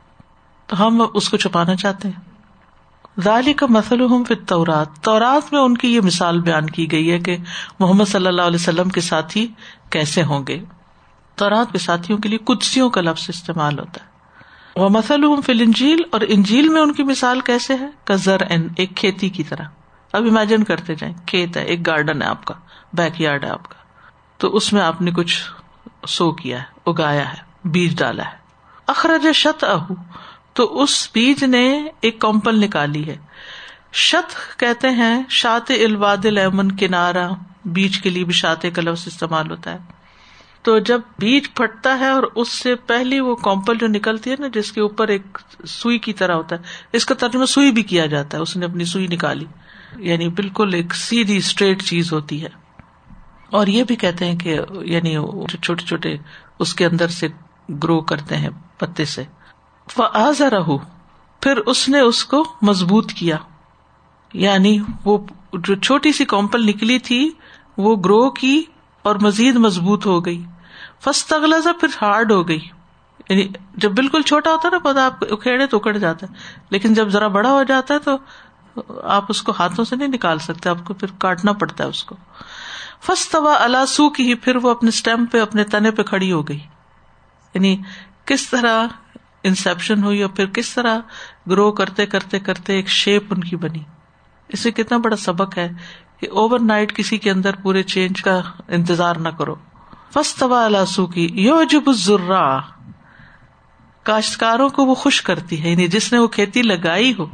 تو 0.66 0.86
ہم 0.86 1.02
اس 1.14 1.28
کو 1.28 1.36
چھپانا 1.36 1.76
چاہتے 1.76 2.08
ہیں۔ 2.08 2.28
ذالی 3.20 3.52
کا 3.52 3.66
مسل 3.70 4.00
ہوں 4.00 4.24
پھر 4.24 4.36
تورات 4.46 4.86
تورات 5.00 5.52
میں 5.52 5.60
ان 5.60 5.76
کی 5.76 5.94
یہ 5.94 6.00
مثال 6.00 6.40
بیان 6.40 6.70
کی 6.70 6.92
گئی 6.92 7.12
ہے 7.12 7.18
کہ 7.18 7.36
محمد 7.80 8.04
صلی 8.04 8.26
اللہ 8.26 8.42
علیہ 8.42 8.58
وسلم 8.60 8.88
کے 8.88 9.00
ساتھی 9.00 9.46
کیسے 9.90 10.22
ہوں 10.22 10.44
گے۔ 10.48 10.64
تورات 11.34 11.72
کے 11.72 11.78
ساتھیوں 11.78 12.18
کے 12.18 12.28
لیے 12.28 12.38
کدسیوں 12.38 12.90
کا 12.90 13.00
لفظ 13.00 13.26
استعمال 13.28 13.78
ہوتا 13.78 14.04
ہے۔ 14.04 14.08
وہ 14.76 14.88
مسل 14.88 15.22
فل 15.46 15.60
انجیل 15.60 16.02
اور 16.10 16.20
انجیل 16.28 16.68
میں 16.68 16.82
ان 16.82 16.92
کی 16.92 17.02
مثال 17.02 17.40
کیسے 17.40 17.74
ہے؟ 17.74 17.88
کزر 18.04 18.40
این 18.40 18.68
ایک 18.76 18.96
کھیتی 18.96 19.28
کی 19.28 19.44
طرح۔ 19.44 19.62
اب 20.12 20.22
امیجن 20.22 20.64
کرتے 20.64 20.94
جائیں، 20.94 21.14
کھیت 21.26 21.56
ہے، 21.56 21.62
ایک 21.62 21.86
گارڈن 21.86 22.22
ہے 22.22 22.26
آپ 22.26 22.44
کا 22.44 22.54
بیک 22.92 23.20
یارڈ 23.20 23.44
ہے 23.44 23.50
آپ 23.50 23.68
کا۔ 23.68 23.74
تو 24.38 24.56
اس 24.56 24.72
میں 24.72 24.82
آپ 24.82 25.02
نے 25.02 25.10
کچھ 25.10 25.42
سو 26.06 26.32
کیا 26.32 26.58
ہے، 26.58 26.64
اگایا 26.86 27.32
ہے، 27.32 27.68
بیج 27.68 27.98
ڈالا 27.98 28.24
ہے۔ 28.24 28.36
اخراج 28.86 29.26
شت 29.34 29.64
اہ 29.64 29.92
تو 30.52 30.82
اس 30.82 31.08
بیج 31.14 31.44
نے 31.44 31.88
ایک 32.00 32.18
کمپل 32.18 32.60
نکالی 32.60 33.08
ہے۔ 33.08 33.16
شت 33.92 34.58
کہتے 34.58 34.88
ہیں 34.88 35.22
شاط 35.28 35.70
الواد 35.70 36.24
المن 36.24 36.72
کنارا 36.72 37.28
بیج 37.64 37.98
کے 37.98 38.10
لیے 38.10 38.24
بھی 38.24 38.32
شاط 38.32 38.66
کا 38.74 38.82
لفظ 38.82 39.06
استعمال 39.06 39.50
ہوتا 39.50 39.72
ہے۔ 39.72 39.78
تو 40.62 40.78
جب 40.78 41.00
بیج 41.18 41.54
پھٹتا 41.54 41.98
ہے 41.98 42.08
اور 42.08 42.22
اس 42.22 42.48
سے 42.48 42.74
پہلی 42.74 43.20
وہ 43.20 43.34
کمپل 43.34 43.78
جو 43.78 43.86
نکلتی 43.86 44.30
ہے 44.30 44.36
نا، 44.38 44.46
جس 44.54 44.72
کے 44.72 44.80
اوپر 44.80 45.08
ایک 45.08 45.38
سوئی 45.66 45.98
کی 45.98 46.12
طرح 46.12 46.32
ہوتا 46.32 46.56
ہے، 46.56 46.60
اس 46.92 47.06
کا 47.06 47.14
ترجمہ 47.14 47.44
سوئی 47.44 47.72
بھی 47.72 47.82
کیا 47.82 48.06
جاتا 48.06 48.36
ہے، 48.36 48.42
اس 48.42 48.56
نے 48.56 48.66
اپنی 48.66 48.84
سوئی 48.84 49.06
نکالی۔ 49.06 49.44
یعنی 49.96 50.28
بالکل 50.28 50.74
ایک 50.74 50.94
سیدھی 50.94 51.36
اسٹریٹ 51.36 51.82
چیز 51.82 52.12
ہوتی 52.12 52.44
ہے۔ 52.44 52.67
اور 53.50 53.66
یہ 53.66 53.84
بھی 53.84 53.96
کہتے 53.96 54.26
ہیں 54.26 54.36
کہ 54.36 54.60
یعنی 54.82 55.16
چھوٹے 55.62 55.86
چھوٹے 55.86 56.16
اس 56.58 56.74
کے 56.74 56.86
اندر 56.86 57.08
سے 57.08 57.28
گرو 57.82 58.00
کرتے 58.00 58.36
ہیں 58.36 58.48
پتے 58.78 59.04
سے۔ 59.04 59.24
رہو 60.50 60.78
پھر 61.40 61.56
اس 61.56 61.88
نے 61.88 62.00
اس 62.00 62.24
کو 62.24 62.44
مضبوط 62.62 63.12
کیا۔ 63.12 63.36
یعنی 64.32 64.78
وہ 65.04 65.18
جو 65.52 65.74
چھوٹی 65.74 66.12
سی 66.12 66.24
کمپل 66.24 66.66
نکلی 66.66 66.98
تھی، 66.98 67.30
وہ 67.76 67.96
گرو 67.96 68.30
کی 68.30 68.62
اور 69.02 69.16
مزید 69.16 69.56
مضبوط 69.56 70.06
ہو 70.06 70.24
گئی۔ 70.24 70.44
فسٹ 71.04 71.32
اگلا 71.32 71.62
سا 71.62 71.70
پھر 71.80 71.88
ہارڈ 72.02 72.32
ہو 72.32 72.48
گئی۔ 72.48 72.60
یعنی 73.28 73.48
جب 73.76 73.92
بالکل 73.92 74.22
چھوٹا 74.22 74.50
ہوتا 74.50 74.68
ہے 74.68 74.70
نا 74.70 74.78
پودا 74.78 75.06
آپ 75.06 75.12
اکھیڑے 75.30 75.66
تو 75.66 75.76
اکڑ 75.76 75.96
جاتا 75.96 76.26
ہے، 76.30 76.34
لیکن 76.70 76.94
جب 76.94 77.08
ذرا 77.08 77.28
بڑا 77.28 77.50
ہو 77.50 77.62
جاتا 77.62 77.94
ہے 77.94 77.98
تو 77.98 78.16
آپ 79.04 79.24
اس 79.28 79.42
کو 79.42 79.52
ہاتھوں 79.58 79.84
سے 79.84 79.96
نہیں 79.96 80.08
نکال 80.08 80.38
سکتے، 80.38 80.68
آپ 80.68 80.84
کو 80.84 80.94
پھر 80.94 81.08
کاٹنا 81.18 81.52
پڑتا 81.52 81.84
ہے 81.84 81.88
اس 81.88 82.04
کو۔ 82.04 82.16
فس 83.02 83.28
توا 83.28 83.56
الاسو 83.60 84.10
کی 84.10 84.22
ہی 84.28 84.34
پھر 84.34 84.56
وہ 84.56 84.70
اپنے 84.70 84.88
اسٹیم 84.88 85.26
پہ، 85.26 85.40
اپنے 85.40 85.64
تنے 85.64 85.90
پہ 85.90 86.02
کھڑی 86.02 86.32
ہو 86.32 86.48
گئی۔ 86.48 86.58
یعنی 87.54 87.76
کس 88.24 88.50
طرح 88.50 88.86
انسپشن 89.42 90.04
ہوئی 90.04 90.22
اور 90.22 90.30
پھر 90.30 90.46
کس 90.46 90.74
طرح 90.74 90.98
گرو 91.50 91.72
کرتے 91.72 92.06
کرتے 92.06 92.38
کرتے 92.38 92.74
ایک 92.74 92.88
شیپ 92.88 93.24
ان 93.30 93.40
کی 93.40 93.56
بنی۔ 93.56 93.82
اس 94.48 94.60
سے 94.60 94.70
کتنا 94.70 94.98
بڑا 94.98 95.16
سبق 95.16 95.58
ہے 95.58 95.68
کہ 96.20 96.28
اوور 96.30 96.60
نائٹ 96.60 96.96
کسی 96.96 97.18
کے 97.18 97.30
اندر 97.30 97.56
پورے 97.56 97.82
چینج 97.82 98.22
کا 98.22 98.40
انتظار 98.68 99.16
نہ 99.16 99.28
کرو۔ 99.28 99.54
فس 100.14 100.34
توا 100.34 100.64
الاسو 100.64 101.06
کی 101.06 101.28
یو 101.32 101.62
جب 101.62 101.92
ذرا 101.92 102.58
کاشتکاروں 104.08 104.68
کو 104.68 104.84
وہ 104.84 104.94
خوش 104.94 105.22
کرتی 105.22 105.62
ہے 105.62 105.70
یعنی 105.70 105.86
جس 105.88 106.12
نے 106.12 106.18
وہ 106.18 106.26
کھیتی 106.26 106.62
لگائی 106.62 107.12
ہو 107.18 107.26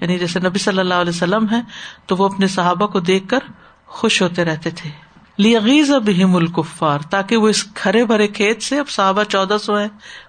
یعنی 0.00 0.18
جیسے 0.18 0.40
نبی 0.40 0.58
صلی 0.58 0.78
اللہ 0.78 0.94
علیہ 0.94 1.16
وسلم 1.16 1.46
ہے 1.50 1.60
تو 2.06 2.16
وہ 2.16 2.24
اپنے 2.24 2.46
صحابہ 2.46 2.86
کو 2.86 3.00
دیکھ 3.00 3.28
کر 3.28 3.38
خوش 3.86 4.22
ہوتے 4.22 4.44
رہتے 4.44 4.70
تھے۔ 4.70 4.90
لیغیز 5.38 5.90
بہم 6.06 6.36
الکفار، 6.36 6.98
تاکہ 7.10 7.36
وہ 7.36 7.48
اس 7.48 7.64
کھرے 7.64 8.04
بھرے 8.04 8.26
کھیت 8.28 8.62
سے، 8.62 8.78
اب 8.78 8.88
صحابہ 8.88 9.22
چودہ 9.24 9.56
سو 9.62 9.78
ہے 9.78 9.88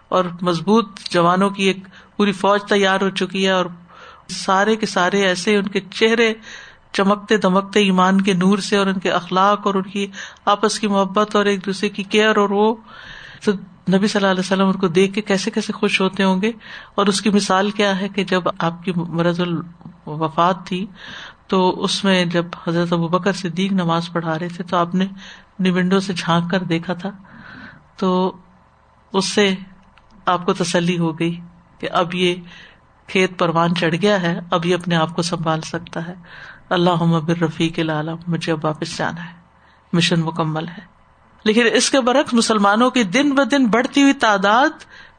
اور 0.10 0.26
مضبوط 0.42 1.00
جوانوں 1.12 1.50
کی 1.50 1.64
ایک 1.64 1.78
پوری 2.18 2.32
فوج 2.32 2.64
تیار 2.70 3.02
ہو 3.02 3.10
چکی 3.10 3.46
ہے 3.46 3.52
اور 3.52 3.66
سارے 4.30 4.76
کے 4.76 4.86
سارے 4.86 5.26
ایسے 5.26 5.56
ان 5.56 5.68
کے 5.68 5.80
چہرے 5.92 6.34
چمکتے 6.94 7.38
دمکتے 7.38 7.80
ایمان 7.80 8.22
کے 8.22 8.34
نور 8.34 8.58
سے 8.58 8.78
اور 8.78 8.88
ان 8.88 9.00
کے 9.00 9.12
اخلاق 9.12 9.68
اور 9.68 9.76
ان 9.76 9.90
کی 9.90 10.08
آپس 10.46 10.80
کی 10.80 10.88
محبت 10.88 11.36
اور 11.36 11.46
ایک 11.46 11.66
دوسرے 11.66 11.90
کی 11.90 12.04
کیئر 12.04 12.38
اور 12.38 12.50
وہ 12.50 12.76
تو 13.46 13.52
نبی 13.96 14.08
صلی 14.08 14.20
اللہ 14.22 14.32
علیہ 14.32 14.40
وسلم 14.40 14.66
ان 14.66 14.74
کو 14.74 14.88
دیکھ 14.88 15.14
کے 15.14 15.22
کیسے 15.22 15.52
کیسے 15.52 15.74
خوش 15.74 16.02
ہوتے 16.02 16.24
ہوں 16.24 16.42
گے؟ 16.42 16.52
اور 16.96 17.08
اس 17.08 17.22
کی 17.22 17.30
مثال 17.30 17.72
کیا 17.72 18.00
ہے 18.00 18.10
کہ 18.10 18.24
جب 18.24 18.42
آپ 18.60 18.84
کی 18.84 18.92
مرض 18.96 19.42
الوفات 19.42 20.66
تھی، 20.66 20.86
تو 21.48 21.84
اس 21.84 22.04
میں 22.04 22.26
جب 22.26 22.46
حضرت 22.68 22.94
ابو 22.94 23.08
بکر 23.08 23.32
صدیق 23.34 23.72
نماز 23.72 24.12
پڑھا 24.12 24.40
رہے 24.40 24.48
تھے، 24.48 24.64
تو 24.64 24.78
آپ 24.78 24.96
نے 24.96 25.06
اپنی 25.06 25.70
ونڈو 25.70 26.00
سے 26.00 26.14
جھانک 26.14 26.52
کر 26.52 26.64
دیکھا 26.64 26.94
تھا۔ 26.94 27.10
تو 27.98 28.38
اس 29.14 29.34
سے 29.34 29.56
آپ 30.26 30.46
کو 30.46 30.54
تسلی 30.54 30.98
ہو 30.98 31.20
گئی 31.20 31.40
کہ 31.80 31.88
اب 31.92 32.16
یہ 32.16 32.36
کھیت 33.08 33.40
پروان 33.40 33.76
چڑھ 33.76 33.96
گیا 34.02 34.22
ہے، 34.22 34.40
اب 34.52 34.66
یہ 34.66 34.76
اپنے 34.76 34.96
آپ 34.96 35.16
کو 35.16 35.22
سنبھال 35.22 35.62
سکتا 35.62 36.08
ہے۔ 36.08 36.14
اللہ 36.70 37.20
بر 37.26 37.42
رفیق 37.42 37.80
لال 37.80 38.10
مجھے 38.28 38.52
اب 38.52 38.66
واپس 38.66 38.98
جانا 38.98 39.26
ہے۔ 39.26 39.34
مشن 39.94 40.20
مکمل 40.20 40.68
ہے۔ 40.68 40.99
لیکن 41.44 41.64
اس 41.74 41.90
کے 41.90 42.02
برعکس 42.02 42.34
مسلمانوں 42.34 42.90
کی 42.90 43.04
دن 43.04 43.36
ب 43.36 43.52
دن 43.52 43.66
بڑھتی 43.66 44.02
ہوئی 44.02 44.14
تعداد 44.14 44.70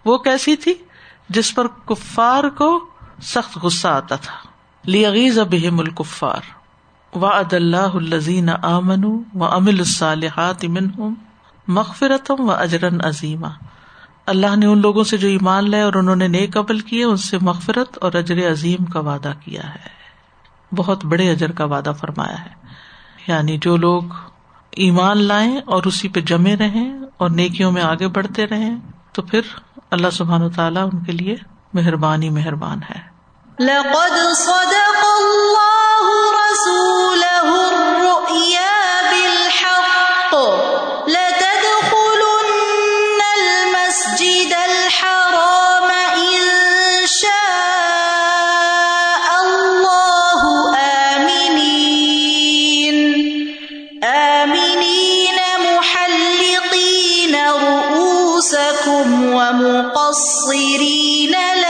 وہ 0.05 0.19
کیسی 0.19 0.57
تھی 0.57 0.75
جس 1.29 1.55
پر 1.55 1.67
کفار 1.67 2.45
کو 2.45 2.85
سخت 3.23 3.59
غصہ 3.63 3.89
آتا 3.89 4.17
تھا۔ 4.17 4.49
لیغیز 4.85 5.39
بہم 5.39 5.81
الکفار 5.81 6.41
و 7.17 7.27
اد 7.27 7.53
اللہ 7.53 7.77
الزین 7.77 8.49
امن 8.63 9.05
و 9.35 9.45
امل 9.45 9.79
الصالحات 9.79 10.65
منہم 10.65 11.15
مغفرتم 11.69 12.37
و 12.39 12.53
اجرن 12.53 13.01
عظیمہ 13.05 13.47
اللہ 14.27 14.57
نے 14.57 14.67
ان 14.67 14.79
لوگوں 14.81 15.05
سے 15.05 15.17
جو 15.17 15.29
ایمان 15.29 15.71
لائے 15.71 15.83
اور 15.83 15.95
انہوں 15.95 16.17
نے 16.17 16.29
نیک 16.29 16.57
عمل 16.57 16.81
کیے، 16.81 17.05
ان 17.05 17.17
سے 17.17 17.39
مغفرت 17.41 17.99
اور 18.01 18.13
اجر 18.13 18.51
عظیم 18.51 18.85
کا 18.85 19.01
وعدہ 19.01 19.33
کیا 19.45 19.75
ہے۔ 19.75 20.01
بہت 20.77 21.05
بڑے 21.05 21.31
اجر 21.31 21.53
کا 21.53 21.65
وعدہ 21.65 21.93
فرمایا 22.01 22.45
ہے۔ 22.45 22.51
یعنی 23.27 23.59
جو 23.59 23.77
لوگ 23.77 24.03
ایمان 24.77 25.23
لائیں 25.23 25.61
اور 25.67 25.83
اسی 25.85 26.09
پہ 26.09 26.21
جمے 26.21 26.57
رہیں 26.57 26.93
اور 27.17 27.31
نیکیوں 27.31 27.73
میں 27.73 27.83
آگے 27.83 28.09
بڑھتے 28.09 28.47
رہیں، 28.47 28.77
تو 29.13 29.23
پھر 29.23 29.41
اللہ 29.91 30.11
سبحان 30.13 30.43
و 30.43 30.51
تعالیٰ 30.51 30.89
ان 30.93 31.05
کے 31.05 31.13
لیے 31.13 31.37
مہربانی، 31.73 32.31
مہربان 32.31 32.79
ہے۔ 32.91 33.11
لقد 33.61 34.37
صدق 34.37 34.80
رؤوسكم 58.91 59.35
ومقصرين 59.35 61.31
لا 61.31 61.70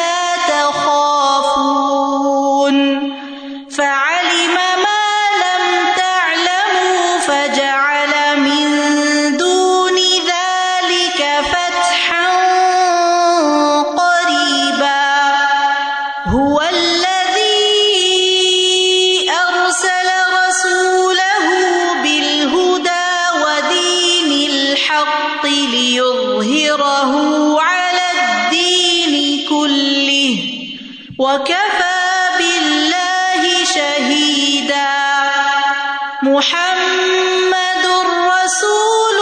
محمد 36.34 37.84
الرسول 38.04 39.18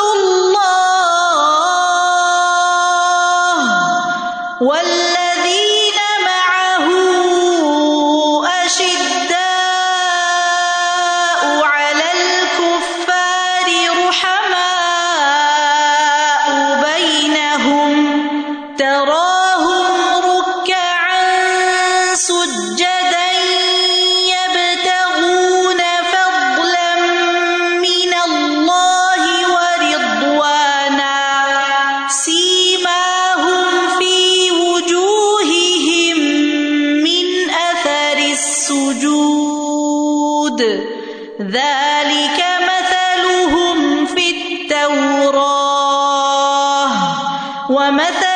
سجود. 38.69 40.61
ذلك 41.41 42.39
مثلهم 42.71 44.07
في 44.07 44.31
التوراة 44.31 45.69
ومثل 47.71 48.28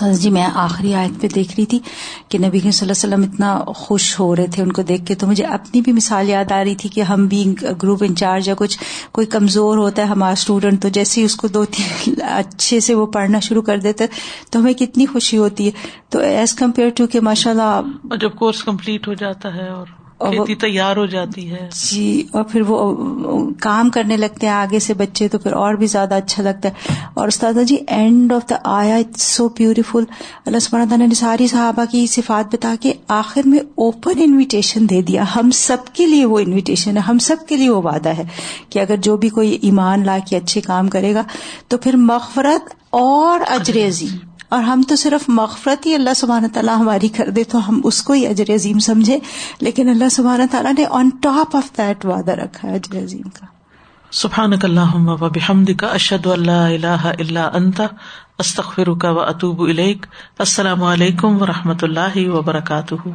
استاذ 0.00 0.20
جی 0.20 0.30
میں 0.30 0.46
آخری 0.54 0.94
آیت 0.94 1.20
پہ 1.22 1.28
دیکھ 1.34 1.52
رہی 1.56 1.64
تھی 1.66 1.78
کہ 2.28 2.38
نبی 2.38 2.60
صلی 2.60 2.68
اللہ 2.68 2.82
علیہ 2.82 2.90
وسلم 2.90 3.22
اتنا 3.22 3.72
خوش 3.76 4.18
ہو 4.20 4.36
رہے 4.36 4.46
تھے، 4.46 4.62
ان 4.62 4.72
کو 4.72 4.82
دیکھ 4.82 5.04
کے 5.06 5.14
تو 5.14 5.26
مجھے 5.26 5.44
اپنی 5.46 5.80
بھی 5.80 5.92
مثال 5.92 6.28
یاد 6.28 6.52
آ 6.52 6.62
رہی 6.64 6.74
تھی 6.74 6.88
کہ 6.88 7.00
ہم 7.00 7.26
بھی 7.26 7.44
گروپ 7.82 8.04
انچارج 8.06 8.48
یا 8.48 8.54
کچھ، 8.58 8.78
کوئی 9.12 9.26
کمزور 9.26 9.78
ہوتا 9.78 10.02
ہے 10.02 10.06
ہمارا 10.06 10.32
اسٹوڈنٹ 10.32 10.82
تو 10.82 10.88
جیسے 10.88 11.20
ہی 11.20 11.26
اس 11.26 11.36
کو 11.36 11.48
دو 11.48 11.64
تین 11.64 12.20
اچھے 12.28 12.80
سے 12.80 12.94
وہ 12.94 13.06
پڑھنا 13.06 13.40
شروع 13.40 13.62
کر 13.62 13.78
دیتے، 13.78 14.06
تو 14.50 14.58
ہمیں 14.58 14.72
کتنی 14.72 15.06
خوشی 15.06 15.38
ہوتی 15.38 15.66
ہے۔ 15.66 15.88
تو 16.08 16.18
ایز 16.18 16.54
کمپیئر 16.54 16.88
ٹو 16.96 17.06
کہ 17.06 17.20
ماشاء 17.20 17.50
اللہ 17.50 18.16
جب 18.20 18.34
کورس 18.34 18.64
کمپلیٹ 18.64 19.08
ہو 19.08 19.14
جاتا 19.14 19.54
ہے 19.54 19.68
اور 19.68 19.99
کھیتی 20.20 20.54
تیار 20.54 20.96
ہو 20.96 21.06
جاتی 21.06 21.50
ہے۔ 21.50 21.68
جی 21.90 22.22
اور 22.32 22.42
پھر 22.42 22.60
وہ 22.66 22.94
کام 23.60 23.90
کرنے 23.90 24.16
لگتے 24.16 24.46
ہیں 24.46 24.54
آگے 24.54 24.78
سے 24.78 24.94
بچے 24.94 25.28
تو 25.28 25.38
پھر 25.38 25.52
اور 25.52 25.74
بھی 25.74 25.86
زیادہ 25.86 26.14
اچھا 26.14 26.42
لگتا 26.42 26.68
ہے۔ 26.68 26.94
اور 27.14 27.28
استاد 27.28 27.52
جی 27.66 27.76
اینڈ 27.86 28.32
آف 28.32 28.50
دا 28.50 28.56
آیا 28.64 28.98
سو 29.16 29.48
بیوٹیفل 29.48 30.04
اللہ 30.46 30.58
سبحانہ 30.58 30.88
تعالیٰ 30.88 31.08
نے 31.08 31.14
ساری 31.14 31.46
صحابہ 31.46 31.84
کی 31.90 32.06
صفات 32.06 32.54
بتا 32.54 32.74
کے 32.80 32.92
آخر 33.08 33.40
میں 33.44 33.58
اوپن 33.74 34.12
انویٹیشن 34.16 34.88
دے 34.90 35.02
دیا۔ 35.02 35.24
ہم 35.36 35.50
سب 35.50 35.76
کے 35.92 36.06
لیے 36.06 36.24
وہ 36.24 36.38
انویٹیشن 36.38 36.96
ہے 36.96 37.02
ہم 37.02 37.18
سب 37.18 37.36
کے 37.48 37.56
لیے 37.56 37.70
وہ 37.70 37.82
وعدہ 37.82 38.08
ہے 38.08 38.24
کہ 38.68 38.78
اگر 38.78 38.96
جو 38.96 39.16
بھی 39.16 39.28
کوئی 39.28 39.58
ایمان 39.62 40.06
لا 40.06 40.18
کے 40.28 40.36
اچھے 40.36 40.60
کام 40.60 40.88
کرے 40.88 41.14
گا 41.14 41.22
تو 41.68 41.78
پھر 41.78 41.96
مغفرت 41.96 42.74
اور 42.90 43.40
اجر۔ 43.48 43.88
عظیم۔ 43.88 44.29
اور 44.50 44.62
ہم 44.62 44.82
تو 44.88 44.96
صرف 44.96 45.28
مغفرت 45.28 45.86
ہی 45.86 45.94
اللہ 45.94 46.14
سبحانہ 46.16 46.46
تعالیٰ 46.46 46.76
ہماری 46.76 47.08
کر 47.08 47.30
دے 47.30 47.44
تو 47.44 47.68
ہم 47.68 47.80
اس 47.84 48.02
کو 48.02 48.12
ہی 48.12 48.26
اجر 48.26 48.54
عظیم 48.54 48.78
سمجھے۔ 48.78 49.18
لیکن 49.60 49.88
اللہ 49.88 50.08
سبحانہ 50.08 50.42
تعالیٰ 50.50 50.72
نے 50.78 50.84
آن 50.90 51.08
ٹاپ 51.22 51.56
آف 51.56 51.78
دیٹ 51.78 52.06
وعدہ 52.06 52.30
رکھا 52.30 52.68
ہے 52.68 52.74
اجر 52.74 53.04
عظیم 53.04 53.28
کا۔ 53.28 53.46
سبحان 54.10 54.52
اللہم 54.62 55.64
کا 55.78 55.86
اشد 55.86 56.26
اللہ 56.26 56.50
اللہ 56.50 57.06
اللہ 57.18 57.38
الہ 57.38 57.86
استخر 58.38 58.94
کا 58.94 59.10
و 59.10 59.20
اطوب 59.20 59.60
السلام 60.38 60.82
علیکم 60.82 61.42
و 61.42 61.46
رحمۃ 61.46 61.82
اللہ 61.82 62.28
وبرکاتہ۔ 62.28 63.08